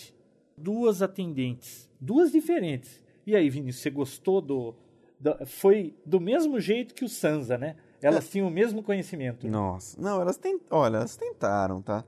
Duas 0.57 1.03
atendentes, 1.03 1.90
duas 2.05 2.31
diferentes. 2.33 3.03
E 3.27 3.35
aí, 3.35 3.49
Vinícius, 3.49 3.83
você 3.83 3.90
gostou 3.90 4.40
do, 4.40 4.75
do- 5.19 5.47
Foi 5.47 5.95
do 6.05 6.21
mesmo 6.21 6.61
jeito 6.61 6.95
que 6.95 7.05
o 7.05 7.09
Sansa, 7.09 7.57
né? 7.57 7.77
Elas 8.03 8.29
tinham 8.29 8.49
o 8.49 8.51
mesmo 8.51 8.83
conhecimento. 8.83 9.49
Nossa. 9.49 9.99
Não, 10.01 10.21
elas 10.21 10.37
tent... 10.37 10.61
Olha, 10.71 10.99
elas 10.99 11.17
tentaram, 11.17 11.81
tá? 11.81 12.05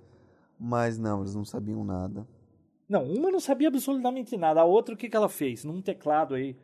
Mas 0.61 0.99
não, 0.99 1.21
eles 1.21 1.35
não 1.35 1.45
sabiam 1.45 1.83
nada. 1.85 2.27
Não, 2.89 3.03
uma 3.05 3.31
não 3.31 3.41
sabia 3.41 3.69
absolutamente 3.69 4.37
nada. 4.37 4.61
A 4.61 4.65
outra, 4.65 4.95
o 4.95 4.97
que, 4.99 5.09
que 5.09 5.17
ela 5.17 5.29
fez? 5.29 5.65
Num 5.65 5.81
teclado 5.81 6.35
aí 6.35 6.55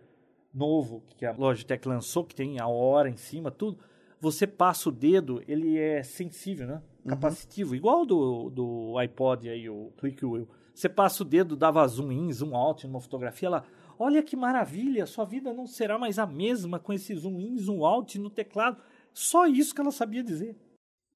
novo 0.53 1.03
que 1.17 1.25
a 1.25 1.33
Logitech 1.33 1.89
lançou, 1.89 2.25
que 2.25 2.35
tem 2.35 2.61
a 2.61 2.69
hora 2.69 3.09
em 3.09 3.17
cima, 3.17 3.51
tudo. 3.51 3.79
Você 4.21 4.47
passa 4.47 4.89
o 4.89 4.93
dedo, 4.93 5.43
ele 5.49 5.79
é 5.79 6.03
sensível, 6.03 6.67
né? 6.67 6.83
Capacitivo, 7.09 7.75
igual 7.75 8.05
do, 8.07 8.51
do 8.51 8.97
iPod 8.99 9.49
aí, 9.49 9.69
o 9.69 9.91
Click 9.97 10.25
Wheel. 10.25 10.47
Você 10.75 10.89
passa 10.89 11.23
o 11.23 11.27
dedo, 11.27 11.57
dava 11.57 11.87
zoom 11.87 12.13
in, 12.13 12.33
zoom 12.33 12.57
out 12.57 12.87
numa 12.87 13.01
fotografia, 13.01 13.47
ela, 13.47 13.65
olha 13.99 14.23
que 14.23 14.37
maravilha, 14.37 15.07
sua 15.07 15.25
vida 15.25 15.53
não 15.53 15.67
será 15.67 15.99
mais 15.99 16.19
a 16.19 16.27
mesma 16.27 16.79
com 16.79 16.93
esse 16.93 17.15
zoom 17.15 17.41
in, 17.41 17.59
zoom 17.59 17.85
out 17.85 18.19
no 18.19 18.31
teclado. 18.31 18.83
Só 19.13 19.47
isso 19.47 19.75
que 19.75 19.81
ela 19.81 19.91
sabia 19.91 20.23
dizer. 20.23 20.57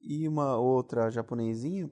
E 0.02 0.28
uma 0.28 0.56
outra 0.56 1.10
japonesinha, 1.10 1.90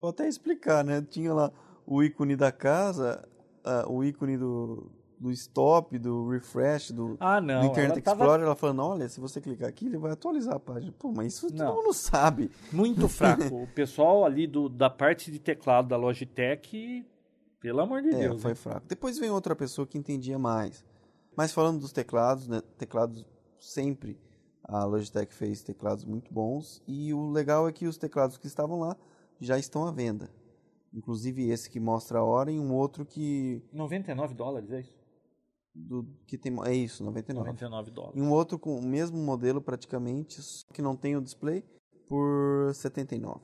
vou 0.00 0.10
até 0.10 0.28
explicar, 0.28 0.84
né? 0.84 1.00
Tinha 1.02 1.32
lá 1.32 1.52
o 1.86 2.02
ícone 2.02 2.36
da 2.36 2.52
casa, 2.52 3.26
ah, 3.64 3.84
o 3.88 4.04
ícone 4.04 4.36
do, 4.36 4.90
do 5.22 5.30
stop, 5.30 5.96
do 6.00 6.28
refresh, 6.28 6.90
do, 6.90 7.16
Ah, 7.20 7.40
não. 7.40 7.60
do 7.60 7.66
Internet 7.68 7.92
ela 7.92 8.02
tava 8.02 8.24
Explorer. 8.24 8.44
Ela 8.46 8.56
falando, 8.56 8.82
olha, 8.82 9.08
se 9.08 9.20
você 9.20 9.40
clicar 9.40 9.68
aqui, 9.68 9.86
ele 9.86 9.96
vai 9.96 10.10
atualizar 10.10 10.54
a 10.56 10.58
página. 10.60 10.92
Pô, 10.98 11.12
mas 11.12 11.34
isso 11.34 11.46
Não. 11.54 11.66
todo 11.66 11.76
mundo 11.76 11.92
sabe. 11.94 12.50
Muito 12.72 13.06
fraco. 13.08 13.62
o 13.62 13.66
pessoal 13.68 14.24
ali 14.24 14.48
do, 14.48 14.68
da 14.68 14.90
parte 14.90 15.30
de 15.30 15.38
teclado 15.38 15.86
da 15.88 15.96
Logitech, 15.96 17.06
pelo 17.60 17.80
amor 17.80 18.02
de 18.02 18.08
É, 18.08 18.18
Deus. 18.28 18.42
foi 18.42 18.56
fraco. 18.56 18.84
Depois 18.88 19.16
vem 19.16 19.30
outra 19.30 19.54
pessoa 19.54 19.86
que 19.86 19.96
entendia 19.96 20.38
mais. 20.40 20.84
Mas 21.36 21.52
falando 21.52 21.78
dos 21.78 21.92
teclados, 21.92 22.48
né? 22.48 22.60
Teclados 22.76 23.24
sempre 23.60 24.18
a 24.64 24.84
Logitech 24.84 25.32
fez 25.32 25.62
teclados 25.62 26.04
muito 26.04 26.32
bons 26.34 26.82
e 26.86 27.14
o 27.14 27.30
legal 27.30 27.68
é 27.68 27.72
que 27.72 27.86
os 27.86 27.96
teclados 27.96 28.36
que 28.38 28.46
estavam 28.48 28.80
lá 28.80 28.96
já 29.40 29.56
estão 29.58 29.86
à 29.86 29.90
venda. 29.92 30.28
Inclusive 30.92 31.48
esse 31.48 31.70
que 31.70 31.80
mostra 31.80 32.18
a 32.18 32.24
hora 32.24 32.50
e 32.50 32.58
um 32.60 32.72
outro 32.74 33.04
que 33.06 33.62
99 33.72 34.34
dólares, 34.34 34.70
é 34.72 34.80
isso? 34.80 35.01
Do 35.74 36.06
que 36.26 36.36
tem 36.36 36.52
é 36.64 36.74
isso, 36.74 37.04
99. 37.04 37.46
99 37.46 37.90
dólares. 37.90 38.16
E 38.16 38.22
um 38.22 38.30
outro 38.30 38.58
com 38.58 38.76
o 38.76 38.82
mesmo 38.82 39.18
modelo 39.18 39.60
praticamente, 39.60 40.42
só 40.42 40.66
que 40.72 40.82
não 40.82 40.96
tem 40.96 41.16
o 41.16 41.20
display 41.20 41.64
por 42.08 42.72
79. 42.74 43.40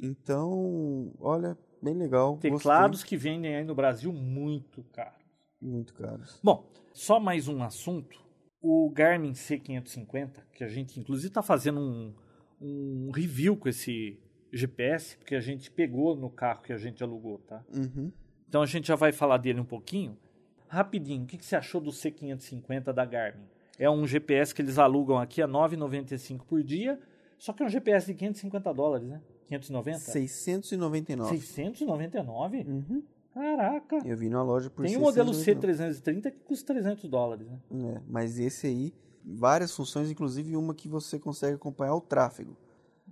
Então, 0.00 1.12
olha, 1.20 1.56
bem 1.82 1.94
legal. 1.94 2.36
Teclados 2.38 3.04
que 3.04 3.16
vendem 3.16 3.54
aí 3.54 3.64
no 3.64 3.74
Brasil 3.74 4.12
muito 4.12 4.82
caros. 4.84 5.12
gostei. 5.12 5.68
muito 5.70 5.94
caros. 5.94 6.40
Bom, 6.42 6.70
só 6.92 7.20
mais 7.20 7.48
um 7.48 7.62
assunto. 7.62 8.20
O 8.60 8.90
Garmin 8.90 9.32
C550, 9.32 10.44
que 10.52 10.64
a 10.64 10.68
gente 10.68 10.98
inclusive 10.98 11.28
está 11.28 11.42
fazendo 11.42 11.80
um, 11.80 12.14
um 12.60 13.10
review 13.12 13.56
com 13.56 13.68
esse 13.68 14.18
GPS, 14.52 15.16
porque 15.16 15.34
a 15.34 15.40
gente 15.40 15.70
pegou 15.70 16.16
no 16.16 16.30
carro 16.30 16.62
que 16.62 16.72
a 16.72 16.78
gente 16.78 17.02
alugou, 17.02 17.38
tá? 17.38 17.64
Uhum. 17.74 18.12
Então 18.48 18.62
a 18.62 18.66
gente 18.66 18.86
já 18.86 18.94
vai 18.94 19.12
falar 19.12 19.38
dele 19.38 19.60
um 19.60 19.64
pouquinho. 19.64 20.16
Rapidinho, 20.72 21.24
o 21.24 21.26
que, 21.26 21.36
que 21.36 21.44
você 21.44 21.54
achou 21.54 21.80
do 21.80 21.90
C550 21.90 22.92
da 22.94 23.04
Garmin? 23.04 23.44
É 23.78 23.90
um 23.90 24.06
GPS 24.06 24.54
que 24.54 24.62
eles 24.62 24.78
alugam 24.78 25.18
aqui 25.18 25.42
a 25.42 25.48
9,95 25.48 26.40
por 26.48 26.62
dia, 26.62 26.98
só 27.38 27.52
que 27.52 27.62
é 27.62 27.66
um 27.66 27.68
GPS 27.68 28.06
de 28.06 28.14
550 28.14 28.72
dólares, 28.72 29.06
né? 29.06 29.20
590? 29.48 29.98
699. 29.98 31.36
699? 31.36 32.58
Uhum. 32.66 33.02
Caraca! 33.34 33.98
Eu 34.04 34.16
vi 34.16 34.30
na 34.30 34.42
loja 34.42 34.70
por 34.70 34.86
Tem 34.86 34.96
o 34.96 35.00
modelo 35.00 35.34
699. 35.34 36.00
C330 36.00 36.30
que 36.30 36.38
custa 36.40 36.72
300 36.72 37.08
dólares, 37.08 37.46
né? 37.46 37.58
É, 37.70 38.00
mas 38.08 38.38
esse 38.38 38.66
aí, 38.66 38.94
várias 39.22 39.74
funções, 39.74 40.10
inclusive 40.10 40.56
uma 40.56 40.74
que 40.74 40.88
você 40.88 41.18
consegue 41.18 41.56
acompanhar 41.56 41.94
o 41.94 42.00
tráfego. 42.00 42.56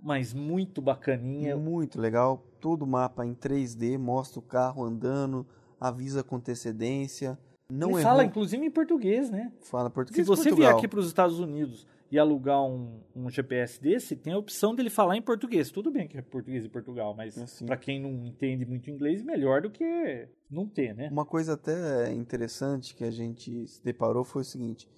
Mas 0.01 0.33
muito 0.33 0.81
bacaninha. 0.81 1.55
Muito 1.55 2.01
legal. 2.01 2.43
Todo 2.59 2.83
o 2.83 2.87
mapa 2.87 3.23
em 3.23 3.35
3D, 3.35 3.99
mostra 3.99 4.39
o 4.39 4.43
carro 4.43 4.83
andando, 4.83 5.45
avisa 5.79 6.23
com 6.23 6.37
antecedência. 6.37 7.37
Não 7.71 7.91
Ele 7.91 8.03
fala, 8.03 8.25
inclusive, 8.25 8.65
em 8.65 8.69
português, 8.69 9.29
né? 9.29 9.51
Fala 9.61 9.87
Se 9.87 9.93
português. 9.95 10.27
você 10.27 10.43
vier 10.43 10.55
Portugal. 10.55 10.77
aqui 10.77 10.87
para 10.89 10.99
os 10.99 11.07
Estados 11.07 11.39
Unidos 11.39 11.87
e 12.11 12.19
alugar 12.19 12.61
um, 12.61 12.99
um 13.15 13.29
GPS 13.29 13.81
desse, 13.81 14.17
tem 14.17 14.33
a 14.33 14.37
opção 14.37 14.75
dele 14.75 14.89
falar 14.89 15.15
em 15.15 15.21
português. 15.21 15.71
Tudo 15.71 15.89
bem 15.89 16.05
que 16.09 16.17
é 16.17 16.21
português 16.21 16.63
de 16.63 16.69
Portugal, 16.69 17.13
mas 17.15 17.37
Assim. 17.37 17.65
para 17.65 17.77
quem 17.77 18.01
não 18.01 18.11
entende 18.25 18.65
muito 18.65 18.89
inglês, 18.91 19.23
melhor 19.23 19.61
do 19.61 19.69
que 19.69 20.27
não 20.49 20.67
ter, 20.67 20.93
né? 20.93 21.07
Uma 21.09 21.25
coisa 21.25 21.53
até 21.53 22.11
interessante 22.11 22.93
que 22.93 23.05
a 23.05 23.11
gente 23.11 23.65
se 23.65 23.81
deparou 23.81 24.25
foi 24.25 24.41
o 24.41 24.45
seguinte: 24.45 24.89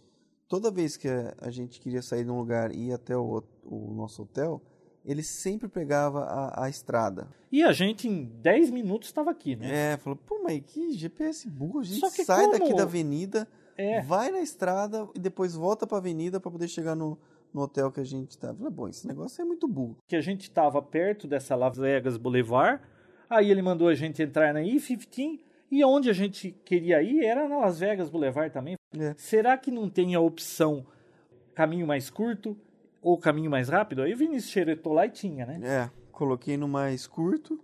toda 0.47 0.71
vez 0.71 0.97
que 0.97 1.07
a 1.07 1.51
gente 1.51 1.79
queria 1.79 2.01
sair 2.01 2.23
de 2.23 2.31
um 2.31 2.37
lugar 2.39 2.71
e 2.73 2.87
ir 2.87 2.93
até 2.93 3.15
o, 3.15 3.43
o 3.63 3.93
nosso 3.93 4.23
hotel, 4.23 4.59
ele 5.05 5.21
sempre 5.23 5.67
pegava 5.67 6.23
a, 6.23 6.65
a 6.65 6.69
estrada. 6.69 7.27
E 7.51 7.61
a 7.63 7.71
gente, 7.71 8.07
em 8.07 8.23
10 8.23 8.69
minutos, 8.71 9.09
estava 9.09 9.29
aqui, 9.31 9.55
né? 9.55 9.93
É, 9.93 9.97
falou, 9.97 10.17
pô, 10.25 10.41
mas 10.43 10.61
que 10.65 10.91
GPS 10.93 11.47
burro, 11.49 11.79
a 11.79 11.83
gente 11.83 11.99
Só 11.99 12.09
que 12.09 12.23
sai 12.23 12.45
como- 12.45 12.59
daqui 12.59 12.73
da 12.75 12.83
avenida, 12.83 13.47
É. 13.77 14.01
vai 14.01 14.31
na 14.31 14.39
estrada 14.41 15.07
e 15.15 15.19
depois 15.19 15.55
volta 15.55 15.85
pra 15.85 15.97
avenida 15.97 16.39
pra 16.39 16.49
poder 16.51 16.67
chegar 16.67 16.95
no, 16.95 17.17
no 17.53 17.61
hotel 17.61 17.91
que 17.91 17.99
a 17.99 18.03
gente 18.05 18.37
tá. 18.37 18.47
Eu 18.49 18.55
Falei, 18.55 18.71
bom, 18.71 18.87
esse 18.87 19.07
negócio 19.07 19.41
é 19.41 19.45
muito 19.45 19.67
burro. 19.67 19.97
Que 20.07 20.15
a 20.15 20.21
gente 20.21 20.43
estava 20.43 20.81
perto 20.81 21.27
dessa 21.27 21.55
Las 21.55 21.77
Vegas 21.77 22.17
Boulevard, 22.17 22.81
aí 23.29 23.51
ele 23.51 23.61
mandou 23.61 23.87
a 23.89 23.95
gente 23.95 24.21
entrar 24.23 24.53
na 24.53 24.63
I-15, 24.63 25.39
e 25.71 25.83
onde 25.83 26.09
a 26.09 26.13
gente 26.13 26.51
queria 26.63 27.01
ir 27.01 27.23
era 27.25 27.47
na 27.49 27.57
Las 27.57 27.79
Vegas 27.79 28.09
Boulevard 28.09 28.53
também. 28.53 28.75
É. 28.97 29.13
Será 29.17 29.57
que 29.57 29.69
não 29.71 29.89
tem 29.89 30.13
a 30.15 30.19
opção 30.19 30.85
caminho 31.55 31.85
mais 31.87 32.09
curto 32.11 32.55
ou 33.03 33.17
caminho 33.17 33.51
mais 33.51 33.69
rápido? 33.69 34.01
Aí 34.01 34.13
o 34.13 34.17
Vinícius 34.17 34.51
xeretou 34.51 34.93
lá 34.93 35.05
e 35.05 35.09
tinha, 35.09 35.45
né? 35.45 35.59
É, 35.63 35.89
coloquei 36.11 36.57
no 36.57 36.67
mais 36.67 37.05
curto. 37.05 37.59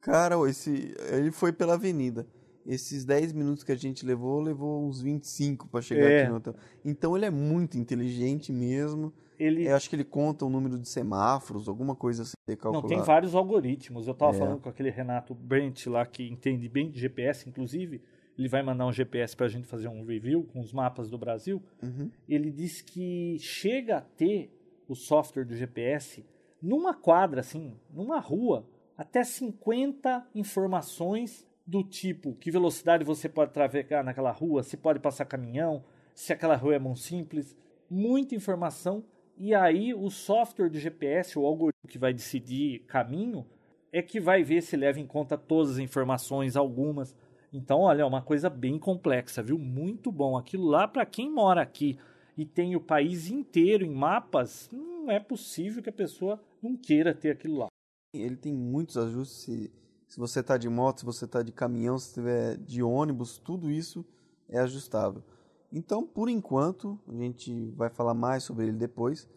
Cara, 0.00 0.36
esse, 0.48 0.94
ele 1.12 1.30
foi 1.30 1.52
pela 1.52 1.74
avenida. 1.74 2.26
Esses 2.66 3.04
10 3.04 3.32
minutos 3.32 3.64
que 3.64 3.72
a 3.72 3.76
gente 3.76 4.04
levou, 4.04 4.40
levou 4.40 4.86
uns 4.86 5.00
25 5.00 5.68
pra 5.68 5.80
chegar 5.80 6.10
É. 6.10 6.22
aqui 6.22 6.30
no 6.30 6.36
hotel. 6.36 6.54
Então 6.84 7.16
ele 7.16 7.26
é 7.26 7.30
muito 7.30 7.76
inteligente 7.78 8.52
mesmo. 8.52 9.12
Ele 9.38 9.66
Eu 9.66 9.74
acho 9.74 9.88
que 9.88 9.96
ele 9.96 10.04
conta 10.04 10.44
o 10.44 10.50
número 10.50 10.78
de 10.78 10.86
semáforos, 10.88 11.68
alguma 11.68 11.96
coisa 11.96 12.22
assim 12.22 12.34
não 12.64 12.82
tem 12.82 13.00
vários 13.00 13.34
algoritmos. 13.34 14.06
Eu 14.06 14.12
estava 14.12 14.34
É. 14.34 14.38
falando 14.38 14.60
com 14.60 14.68
aquele 14.68 14.90
Renato 14.90 15.34
Brent 15.34 15.86
lá 15.86 16.04
que 16.04 16.28
entende 16.28 16.68
bem 16.68 16.90
de 16.90 16.98
GPS, 17.00 17.48
inclusive. 17.48 18.02
Ele 18.36 18.48
vai 18.48 18.62
mandar 18.62 18.86
um 18.86 18.92
GPS 18.92 19.36
para 19.36 19.46
a 19.46 19.48
gente 19.48 19.66
fazer 19.66 19.88
um 19.88 20.04
review 20.04 20.44
com 20.44 20.60
os 20.60 20.72
mapas 20.72 21.08
do 21.10 21.16
Brasil. 21.18 21.62
Uhum. 21.82 22.10
Ele 22.28 22.50
diz 22.50 22.80
que 22.82 23.36
chega 23.38 23.98
a 23.98 24.00
ter 24.00 24.50
o 24.90 24.96
software 24.96 25.44
do 25.44 25.54
GPS 25.54 26.26
numa 26.60 26.92
quadra, 26.92 27.40
assim, 27.40 27.72
numa 27.88 28.18
rua, 28.18 28.66
até 28.98 29.22
50 29.22 30.26
informações 30.34 31.46
do 31.64 31.84
tipo 31.84 32.34
que 32.34 32.50
velocidade 32.50 33.04
você 33.04 33.28
pode 33.28 33.52
trafegar 33.52 34.04
naquela 34.04 34.32
rua, 34.32 34.64
se 34.64 34.76
pode 34.76 34.98
passar 34.98 35.24
caminhão, 35.26 35.84
se 36.12 36.32
aquela 36.32 36.56
rua 36.56 36.74
é 36.74 36.78
mão 36.78 36.96
simples, 36.96 37.56
muita 37.88 38.34
informação. 38.34 39.04
E 39.38 39.54
aí 39.54 39.94
o 39.94 40.10
software 40.10 40.68
de 40.68 40.80
GPS, 40.80 41.38
o 41.38 41.46
algoritmo 41.46 41.88
que 41.88 41.98
vai 41.98 42.12
decidir 42.12 42.80
caminho, 42.80 43.46
é 43.92 44.02
que 44.02 44.20
vai 44.20 44.42
ver 44.42 44.60
se 44.60 44.76
leva 44.76 44.98
em 44.98 45.06
conta 45.06 45.38
todas 45.38 45.72
as 45.72 45.78
informações, 45.78 46.56
algumas. 46.56 47.16
Então, 47.52 47.80
olha, 47.80 48.02
é 48.02 48.04
uma 48.04 48.22
coisa 48.22 48.50
bem 48.50 48.78
complexa, 48.78 49.42
viu? 49.42 49.58
Muito 49.58 50.12
bom. 50.12 50.36
Aquilo 50.36 50.66
lá, 50.66 50.86
para 50.86 51.06
quem 51.06 51.30
mora 51.30 51.62
aqui 51.62 51.98
e 52.40 52.46
tem 52.46 52.74
o 52.74 52.80
país 52.80 53.30
inteiro 53.30 53.84
em 53.84 53.94
mapas, 53.94 54.66
não 54.72 55.10
é 55.10 55.20
possível 55.20 55.82
que 55.82 55.90
a 55.90 55.92
pessoa 55.92 56.42
não 56.62 56.74
queira 56.74 57.14
ter 57.14 57.32
aquilo 57.32 57.58
lá. 57.58 57.66
Ele 58.14 58.34
tem 58.34 58.54
muitos 58.54 58.96
ajustes. 58.96 59.42
Se, 59.42 59.70
se 60.08 60.18
você 60.18 60.42
tá 60.42 60.56
de 60.56 60.66
moto, 60.66 61.00
se 61.00 61.04
você 61.04 61.26
tá 61.26 61.42
de 61.42 61.52
caminhão, 61.52 61.98
se 61.98 62.14
tiver 62.14 62.56
de 62.56 62.82
ônibus, 62.82 63.36
tudo 63.36 63.70
isso 63.70 64.02
é 64.48 64.58
ajustável. 64.58 65.22
Então, 65.70 66.06
por 66.06 66.30
enquanto, 66.30 66.98
a 67.06 67.12
gente 67.12 67.72
vai 67.72 67.90
falar 67.90 68.14
mais 68.14 68.42
sobre 68.42 68.68
ele 68.68 68.78
depois. 68.78 69.28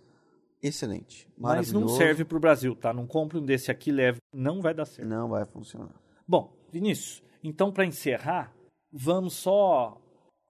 Excelente. 0.61 1.29
Mas 1.37 1.73
não 1.73 1.89
serve 1.89 2.23
para 2.23 2.37
o 2.37 2.39
Brasil, 2.39 2.73
tá? 2.73 2.93
Não 2.93 3.05
compre 3.05 3.37
um 3.37 3.45
desse 3.45 3.69
aqui, 3.69 3.91
leve. 3.91 4.19
Não 4.33 4.61
vai 4.61 4.73
dar 4.73 4.85
certo. 4.85 5.09
Não 5.09 5.27
vai 5.27 5.45
funcionar. 5.45 6.01
Bom, 6.25 6.55
Vinícius, 6.71 7.21
então 7.43 7.69
para 7.69 7.85
encerrar, 7.85 8.55
vamos 8.89 9.33
só 9.33 10.01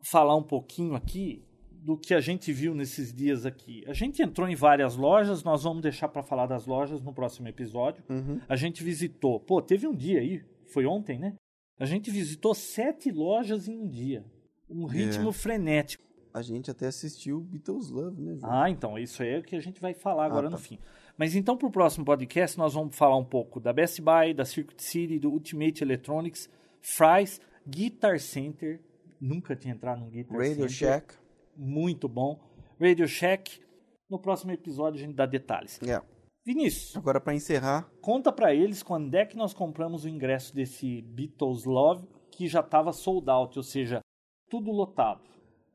falar 0.03 0.35
um 0.35 0.43
pouquinho 0.43 0.93
aqui 0.93 1.43
do 1.83 1.97
que 1.97 2.13
a 2.13 2.21
gente 2.21 2.51
viu 2.53 2.73
nesses 2.73 3.13
dias 3.13 3.45
aqui. 3.45 3.83
A 3.87 3.93
gente 3.93 4.21
entrou 4.21 4.47
em 4.47 4.55
várias 4.55 4.95
lojas, 4.95 5.43
nós 5.43 5.63
vamos 5.63 5.81
deixar 5.81 6.07
para 6.07 6.23
falar 6.23 6.45
das 6.45 6.65
lojas 6.65 7.01
no 7.01 7.13
próximo 7.13 7.47
episódio. 7.49 8.01
Uhum. 8.09 8.39
A 8.47 8.55
gente 8.55 8.81
visitou, 8.83 9.39
pô, 9.39 9.61
teve 9.61 9.85
um 9.85 9.93
dia 9.93 10.19
aí, 10.21 10.41
foi 10.67 10.85
ontem, 10.85 11.19
né? 11.19 11.33
A 11.77 11.85
gente 11.85 12.09
visitou 12.09 12.55
sete 12.55 13.11
lojas 13.11 13.67
em 13.67 13.77
um 13.77 13.87
dia. 13.87 14.23
Um 14.69 14.85
ritmo 14.85 15.31
frenético. 15.33 16.03
A 16.33 16.41
gente 16.41 16.71
até 16.71 16.87
assistiu 16.87 17.41
Beatles 17.41 17.89
Love, 17.89 18.21
né, 18.21 18.35
João? 18.39 18.51
Ah, 18.51 18.69
então, 18.69 18.97
isso 18.97 19.21
aí 19.21 19.29
é 19.35 19.39
o 19.39 19.43
que 19.43 19.55
a 19.55 19.59
gente 19.59 19.81
vai 19.81 19.93
falar 19.93 20.25
agora 20.25 20.47
Ah, 20.47 20.51
tá. 20.51 20.55
no 20.55 20.61
fim. 20.61 20.79
Mas 21.17 21.35
então, 21.35 21.57
para 21.57 21.67
o 21.67 21.71
próximo 21.71 22.05
podcast, 22.05 22.57
nós 22.57 22.73
vamos 22.73 22.95
falar 22.95 23.17
um 23.17 23.25
pouco 23.25 23.59
da 23.59 23.71
Best 23.73 24.01
Buy, 24.01 24.33
da 24.33 24.45
Circuit 24.45 24.81
City, 24.81 25.19
do 25.19 25.29
Ultimate 25.29 25.83
Electronics, 25.83 26.49
Fry's, 26.81 27.39
Guitar 27.67 28.19
Center. 28.19 28.79
Nunca 29.21 29.55
tinha 29.55 29.73
entrado 29.75 29.99
num 29.99 30.09
Guitar 30.09 30.37
Radio 30.37 30.53
Center. 30.55 30.69
Shack. 30.69 31.13
Muito 31.55 32.07
bom. 32.07 32.39
Radio 32.79 33.07
Shack. 33.07 33.61
No 34.09 34.19
próximo 34.19 34.51
episódio 34.51 34.99
a 34.99 35.05
gente 35.05 35.15
dá 35.15 35.25
detalhes. 35.25 35.79
É. 35.81 36.01
Vinícius, 36.45 36.97
Agora, 36.97 37.21
para 37.21 37.33
encerrar, 37.33 37.89
conta 38.01 38.29
para 38.29 38.53
eles 38.53 38.83
quando 38.83 39.15
é 39.15 39.25
que 39.25 39.37
nós 39.37 39.53
compramos 39.53 40.03
o 40.03 40.09
ingresso 40.09 40.53
desse 40.53 41.01
Beatles 41.01 41.63
Love, 41.63 42.05
que 42.29 42.49
já 42.49 42.59
estava 42.59 42.91
sold 42.91 43.29
out, 43.29 43.57
ou 43.57 43.63
seja, 43.63 44.01
tudo 44.49 44.69
lotado. 44.69 45.21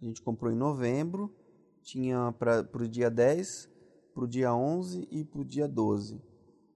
a 0.01 0.05
gente 0.05 0.21
comprou 0.21 0.53
em 0.53 0.57
novembro. 0.57 1.35
Tinha 1.83 2.33
para 2.39 2.69
o 2.75 2.87
dia 2.87 3.11
10, 3.11 3.71
para 4.15 4.25
o 4.25 4.29
dia 4.29 4.55
11 4.55 5.09
e 5.11 5.25
para 5.25 5.41
o 5.41 5.45
dia 5.45 5.67
12. 5.67 6.21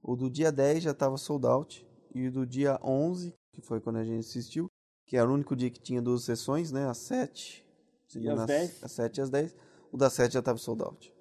O 0.02 0.16
do 0.16 0.30
dia 0.30 0.50
10 0.50 0.84
já 0.84 0.92
estava 0.92 1.18
sold 1.18 1.46
out. 1.46 1.86
E 2.14 2.26
o 2.28 2.32
do 2.32 2.46
dia 2.46 2.78
11, 2.82 3.34
que 3.52 3.60
foi 3.60 3.78
quando 3.80 3.96
a 3.96 4.04
gente 4.04 4.20
assistiu, 4.20 4.70
que 5.06 5.16
era 5.18 5.28
o 5.28 5.34
único 5.34 5.54
dia 5.54 5.70
que 5.70 5.80
tinha 5.80 6.00
duas 6.00 6.24
sessões, 6.24 6.72
né? 6.72 6.88
Às 6.88 6.98
7. 6.98 7.64
Me 8.18 8.28
às 8.28 8.32
engano, 8.34 8.46
10? 8.46 8.84
Às 8.84 8.92
7 8.92 9.16
e 9.16 9.20
às 9.20 9.30
10. 9.30 9.56
O 9.92 9.96
das 9.96 10.12
7 10.12 10.32
já 10.32 10.38
estava 10.40 10.58
sold 10.58 10.82
out. 10.82 11.12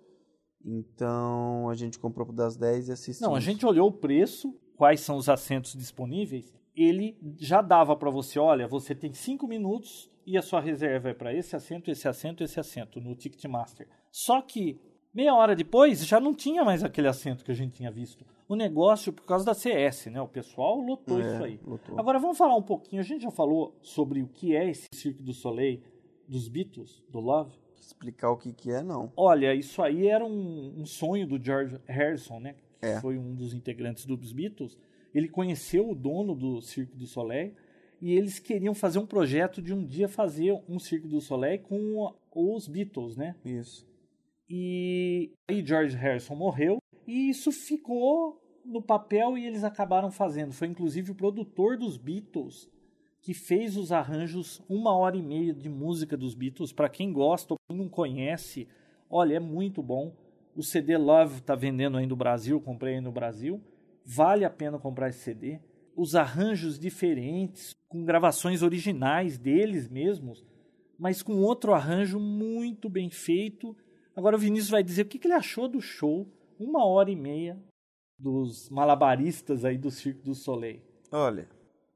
Então 0.64 1.70
a 1.70 1.76
gente 1.76 1.98
comprou 2.00 2.26
pro 2.26 2.36
das 2.36 2.56
10 2.56 2.90
e 2.90 2.92
assistimos. 2.92 3.22
Não, 3.22 3.36
a 3.36 3.40
gente 3.40 3.66
olhou 3.66 3.88
o 3.90 3.92
preço, 3.92 4.54
quais 4.76 5.02
são 5.02 5.18
os 5.18 5.28
assentos 5.30 5.74
disponíveis. 5.74 6.54
Ele 6.76 7.18
já 7.40 7.62
dava 7.62 7.96
para 7.96 8.10
você, 8.10 8.40
olha, 8.40 8.68
você 8.68 8.96
tem 8.96 9.14
cinco 9.14 9.48
minutos 9.48 10.10
e 10.26 10.38
a 10.38 10.42
sua 10.42 10.62
reserva 10.62 11.10
é 11.10 11.14
para 11.14 11.34
esse 11.34 11.56
assento, 11.56 11.92
esse 11.92 12.08
assento, 12.08 12.44
esse 12.44 12.60
assento 12.60 13.02
no 13.02 13.16
Ticketmaster. 13.16 13.88
Só 14.12 14.42
que 14.42 14.80
meia 15.14 15.34
hora 15.36 15.56
depois 15.56 16.06
já 16.06 16.20
não 16.20 16.34
tinha 16.34 16.64
mais 16.64 16.84
aquele 16.84 17.08
assento 17.08 17.44
que 17.44 17.52
a 17.52 17.56
gente 17.56 17.74
tinha 17.74 17.92
visto. 17.92 18.26
O 18.48 18.56
negócio 18.56 19.12
por 19.12 19.26
causa 19.26 19.44
da 19.46 19.54
CS, 19.54 20.08
né? 20.08 20.22
O 20.22 20.28
pessoal 20.28 20.80
lotou 20.80 21.20
É, 21.22 21.34
isso 21.34 21.44
aí. 21.44 21.60
lotou. 21.66 22.00
Agora 22.00 22.20
vamos 22.20 22.38
falar 22.38 22.56
um 22.56 22.62
pouquinho. 22.62 23.02
A 23.02 23.06
gente 23.06 23.24
já 23.24 23.32
falou 23.32 23.78
sobre 23.82 24.22
o 24.22 24.28
que 24.28 24.56
é 24.56 24.70
esse 24.70 24.86
Cirque 24.94 25.24
du 25.24 25.34
Soleil 25.34 25.82
dos 26.32 26.48
Beatles, 26.48 27.04
do 27.10 27.20
Love. 27.20 27.52
Explicar 27.80 28.32
o 28.32 28.38
que, 28.38 28.54
que 28.54 28.72
é, 28.72 28.82
não. 28.82 29.12
Olha, 29.18 29.54
isso 29.54 29.82
aí 29.82 30.08
era 30.08 30.24
um, 30.26 30.74
um 30.82 30.86
sonho 30.86 31.28
do 31.28 31.44
George 31.44 31.78
Harrison, 31.88 32.40
né? 32.40 32.56
Que 32.80 32.86
É. 32.86 33.02
foi 33.02 33.18
um 33.18 33.36
dos 33.36 33.54
integrantes 33.54 34.06
dos 34.06 34.32
Beatles. 34.32 34.78
Ele 35.14 35.28
conheceu 35.28 35.90
o 35.90 35.96
dono 35.96 36.34
do 36.34 36.62
Cirque 36.62 36.96
du 36.96 37.06
Soleil 37.06 37.54
e 38.00 38.14
eles 38.14 38.40
queriam 38.40 38.74
fazer 38.74 38.98
um 39.00 39.06
projeto 39.06 39.62
de 39.62 39.74
um 39.74 39.86
dia 39.86 40.08
fazer 40.08 40.58
um 40.70 40.80
Cirque 40.80 41.08
du 41.08 41.20
Soleil 41.20 41.60
com 41.60 42.14
os 42.34 42.68
Beatles, 42.68 43.18
né? 43.18 43.36
Isso. 43.44 43.86
E 44.50 45.32
aí 45.50 45.66
George 45.66 45.96
Harrison 45.98 46.36
morreu 46.36 46.78
e 47.08 47.30
isso 47.30 47.52
ficou 47.52 48.40
no 48.64 48.82
papel 48.82 49.38
e 49.38 49.46
eles 49.46 49.64
acabaram 49.64 50.12
fazendo. 50.12 50.54
Foi 50.54 50.68
inclusive 50.68 51.12
o 51.12 51.16
produtor 51.16 51.78
dos 51.78 51.98
Beatles 51.98 52.70
que 53.22 53.34
fez 53.34 53.78
os 53.78 53.92
arranjos, 53.92 54.62
uma 54.68 54.96
hora 54.96 55.16
e 55.16 55.22
meia 55.22 55.54
de 55.54 55.70
música 55.70 56.18
dos 56.18 56.34
Beatles. 56.34 56.74
Para 56.74 56.90
quem 56.90 57.14
gosta 57.14 57.54
ou 57.54 57.58
quem 57.70 57.78
não 57.78 57.88
conhece, 57.88 58.68
olha, 59.10 59.36
é 59.36 59.40
muito 59.40 59.84
bom. 59.84 60.16
O 60.56 60.64
CD 60.64 60.98
Love 60.98 61.38
está 61.38 61.56
vendendo 61.56 61.98
aí 61.98 62.08
no 62.08 62.16
Brasil, 62.16 62.60
comprei 62.60 62.96
aí 62.96 63.02
no 63.02 63.12
Brasil. 63.12 63.62
Vale 64.04 64.44
a 64.44 64.50
pena 64.50 64.80
comprar 64.80 65.10
esse 65.10 65.20
CD. 65.20 65.60
Os 65.96 66.16
arranjos 66.16 66.80
diferentes, 66.80 67.76
com 67.88 68.04
gravações 68.04 68.64
originais 68.64 69.38
deles 69.38 69.88
mesmos. 69.88 70.44
mas 70.98 71.24
com 71.24 71.42
outro 71.42 71.74
arranjo 71.74 72.20
muito 72.20 72.88
bem 72.88 73.10
feito. 73.10 73.76
Agora 74.16 74.36
o 74.36 74.40
Vinícius 74.40 74.70
vai 74.70 74.84
dizer 74.84 75.02
o 75.04 75.06
que, 75.06 75.18
que 75.18 75.26
ele 75.26 75.34
achou 75.34 75.68
do 75.68 75.82
show, 75.82 76.28
uma 76.60 76.86
hora 76.86 77.10
e 77.10 77.16
meia 77.16 77.58
dos 78.20 78.70
malabaristas 78.70 79.66
aí 79.66 79.80
do 79.80 79.90
Circo 79.90 80.22
do 80.22 80.36
Soleil. 80.36 80.80
Olha, 81.12 81.50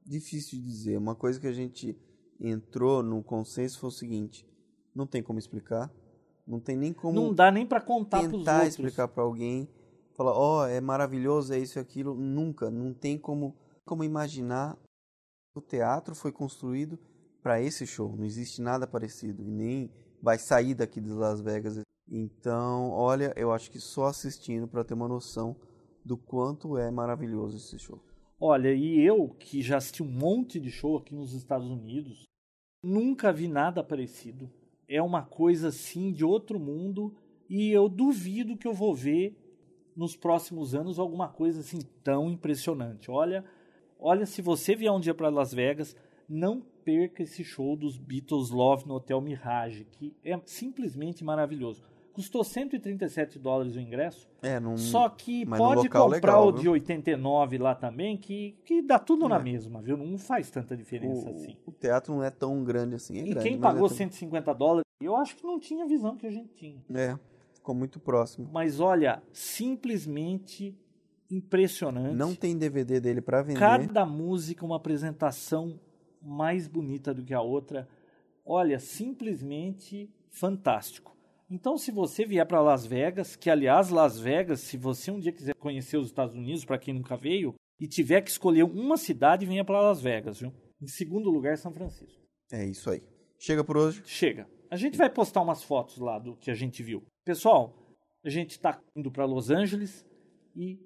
difícil 0.08 0.58
de 0.58 0.64
dizer. 0.64 0.96
Uma 0.96 1.14
coisa 1.14 1.40
que 1.40 1.46
a 1.46 1.52
gente 1.52 1.96
entrou 2.40 3.02
no 3.02 3.22
consenso 3.22 3.78
foi 3.78 3.88
o 3.88 3.92
seguinte: 3.92 4.46
não 4.94 5.06
tem 5.06 5.22
como 5.22 5.38
explicar, 5.38 5.92
não 6.46 6.60
tem 6.60 6.76
nem 6.76 6.92
como. 6.92 7.14
Não 7.14 7.34
dá 7.34 7.50
nem 7.50 7.66
para 7.66 7.80
contar 7.80 8.18
para 8.18 8.28
os 8.28 8.32
outros. 8.34 8.44
Tentar 8.44 8.66
explicar 8.66 9.08
para 9.08 9.22
alguém, 9.22 9.68
falar, 10.14 10.32
ó, 10.32 10.62
oh, 10.62 10.66
é 10.66 10.80
maravilhoso, 10.80 11.52
é 11.52 11.58
isso 11.58 11.78
e 11.78 11.80
aquilo. 11.80 12.14
Nunca, 12.14 12.70
não 12.70 12.94
tem 12.94 13.18
como, 13.18 13.56
como 13.84 14.04
imaginar. 14.04 14.78
O 15.54 15.60
teatro 15.60 16.14
foi 16.14 16.32
construído 16.32 16.98
para 17.42 17.60
esse 17.60 17.86
show. 17.86 18.14
Não 18.16 18.24
existe 18.24 18.60
nada 18.60 18.86
parecido 18.86 19.42
e 19.42 19.50
nem 19.50 19.90
vai 20.22 20.38
sair 20.38 20.74
daqui 20.74 21.00
de 21.00 21.10
Las 21.10 21.40
Vegas. 21.40 21.80
Então, 22.08 22.90
olha, 22.90 23.32
eu 23.36 23.52
acho 23.52 23.70
que 23.70 23.80
só 23.80 24.06
assistindo 24.06 24.68
para 24.68 24.84
ter 24.84 24.94
uma 24.94 25.08
noção 25.08 25.56
do 26.04 26.16
quanto 26.16 26.76
é 26.78 26.90
maravilhoso 26.90 27.56
esse 27.56 27.78
show. 27.78 28.00
Olha, 28.38 28.74
e 28.74 29.00
eu 29.00 29.30
que 29.38 29.62
já 29.62 29.78
assisti 29.78 30.02
um 30.02 30.10
monte 30.10 30.60
de 30.60 30.70
show 30.70 30.98
aqui 30.98 31.14
nos 31.14 31.32
Estados 31.32 31.70
Unidos, 31.70 32.26
nunca 32.82 33.32
vi 33.32 33.48
nada 33.48 33.82
parecido. 33.82 34.50
É 34.86 35.00
uma 35.00 35.22
coisa 35.22 35.68
assim 35.68 36.12
de 36.12 36.24
outro 36.24 36.60
mundo 36.60 37.14
e 37.48 37.70
eu 37.70 37.88
duvido 37.88 38.56
que 38.56 38.68
eu 38.68 38.74
vou 38.74 38.94
ver 38.94 39.34
nos 39.96 40.14
próximos 40.14 40.74
anos 40.74 40.98
alguma 40.98 41.28
coisa 41.28 41.60
assim 41.60 41.80
tão 42.04 42.30
impressionante. 42.30 43.10
Olha, 43.10 43.42
olha 43.98 44.26
se 44.26 44.42
você 44.42 44.76
vier 44.76 44.92
um 44.92 45.00
dia 45.00 45.14
para 45.14 45.30
Las 45.30 45.54
Vegas, 45.54 45.96
não 46.28 46.60
perca 46.60 47.22
esse 47.22 47.42
show 47.42 47.74
dos 47.74 47.96
Beatles 47.96 48.50
Love 48.50 48.86
no 48.86 48.96
Hotel 48.96 49.20
Mirage, 49.20 49.86
que 49.86 50.14
é 50.22 50.38
simplesmente 50.44 51.24
maravilhoso. 51.24 51.82
Custou 52.16 52.42
137 52.42 53.38
dólares 53.38 53.76
o 53.76 53.78
ingresso. 53.78 54.26
É, 54.40 54.58
num, 54.58 54.78
só 54.78 55.06
que 55.06 55.44
pode 55.44 55.86
comprar 55.86 56.06
legal, 56.06 56.48
o 56.48 56.52
de 56.52 56.66
89 56.66 57.58
lá 57.58 57.74
também, 57.74 58.16
que, 58.16 58.56
que 58.64 58.80
dá 58.80 58.98
tudo 58.98 59.26
é. 59.26 59.28
na 59.28 59.38
mesma, 59.38 59.82
viu? 59.82 59.98
Não 59.98 60.16
faz 60.16 60.50
tanta 60.50 60.74
diferença 60.74 61.28
o, 61.28 61.30
assim. 61.34 61.58
O 61.66 61.70
teatro 61.70 62.14
não 62.14 62.24
é 62.24 62.30
tão 62.30 62.64
grande 62.64 62.94
assim. 62.94 63.18
É 63.18 63.20
e 63.20 63.30
grande, 63.34 63.46
quem 63.46 63.60
pagou 63.60 63.84
é 63.84 63.88
tão... 63.90 63.98
150 63.98 64.54
dólares, 64.54 64.84
eu 64.98 65.14
acho 65.14 65.36
que 65.36 65.44
não 65.44 65.60
tinha 65.60 65.84
a 65.84 65.86
visão 65.86 66.16
que 66.16 66.26
a 66.26 66.30
gente 66.30 66.54
tinha. 66.54 66.82
É, 66.94 67.18
ficou 67.52 67.74
muito 67.74 68.00
próximo. 68.00 68.48
Mas 68.50 68.80
olha, 68.80 69.22
simplesmente 69.30 70.74
impressionante. 71.30 72.14
Não 72.14 72.34
tem 72.34 72.56
DVD 72.56 72.98
dele 72.98 73.20
para 73.20 73.42
vender. 73.42 73.60
Cada 73.60 74.06
música 74.06 74.64
uma 74.64 74.76
apresentação 74.76 75.78
mais 76.22 76.66
bonita 76.66 77.12
do 77.12 77.22
que 77.22 77.34
a 77.34 77.42
outra. 77.42 77.86
Olha, 78.42 78.78
simplesmente 78.78 80.08
fantástico. 80.30 81.15
Então, 81.48 81.78
se 81.78 81.92
você 81.92 82.24
vier 82.24 82.44
para 82.44 82.60
Las 82.60 82.84
Vegas, 82.84 83.36
que 83.36 83.48
aliás, 83.48 83.88
Las 83.88 84.18
Vegas, 84.18 84.60
se 84.60 84.76
você 84.76 85.12
um 85.12 85.20
dia 85.20 85.32
quiser 85.32 85.54
conhecer 85.54 85.96
os 85.96 86.08
Estados 86.08 86.34
Unidos, 86.34 86.64
para 86.64 86.78
quem 86.78 86.92
nunca 86.92 87.16
veio, 87.16 87.54
e 87.78 87.86
tiver 87.86 88.20
que 88.22 88.30
escolher 88.30 88.64
uma 88.64 88.96
cidade, 88.96 89.46
venha 89.46 89.64
para 89.64 89.80
Las 89.80 90.00
Vegas, 90.00 90.40
viu? 90.40 90.52
Em 90.82 90.88
segundo 90.88 91.30
lugar, 91.30 91.56
São 91.56 91.72
Francisco. 91.72 92.20
É 92.50 92.64
isso 92.64 92.90
aí. 92.90 93.02
Chega 93.38 93.62
por 93.62 93.76
hoje? 93.76 94.02
Chega. 94.04 94.48
A 94.68 94.76
gente 94.76 94.98
vai 94.98 95.08
postar 95.08 95.40
umas 95.40 95.62
fotos 95.62 95.98
lá 95.98 96.18
do 96.18 96.36
que 96.36 96.50
a 96.50 96.54
gente 96.54 96.82
viu. 96.82 97.04
Pessoal, 97.24 97.76
a 98.24 98.28
gente 98.28 98.52
está 98.52 98.80
indo 98.96 99.10
para 99.10 99.24
Los 99.24 99.48
Angeles 99.48 100.04
e 100.54 100.80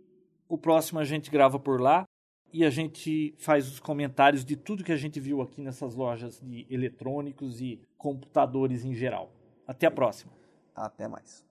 o 0.46 0.58
próximo 0.58 0.98
a 0.98 1.04
gente 1.04 1.30
grava 1.30 1.58
por 1.58 1.80
lá 1.80 2.04
e 2.52 2.64
a 2.64 2.70
gente 2.70 3.34
faz 3.38 3.66
os 3.66 3.80
comentários 3.80 4.44
de 4.44 4.56
tudo 4.56 4.84
que 4.84 4.92
a 4.92 4.96
gente 4.96 5.18
viu 5.20 5.40
aqui 5.40 5.62
nessas 5.62 5.94
lojas 5.94 6.40
de 6.40 6.66
eletrônicos 6.68 7.60
e 7.62 7.80
computadores 7.96 8.84
em 8.84 8.92
geral. 8.92 9.32
Até 9.66 9.86
a 9.86 9.90
próxima. 9.90 10.39
Até 10.80 11.06
mais. 11.08 11.49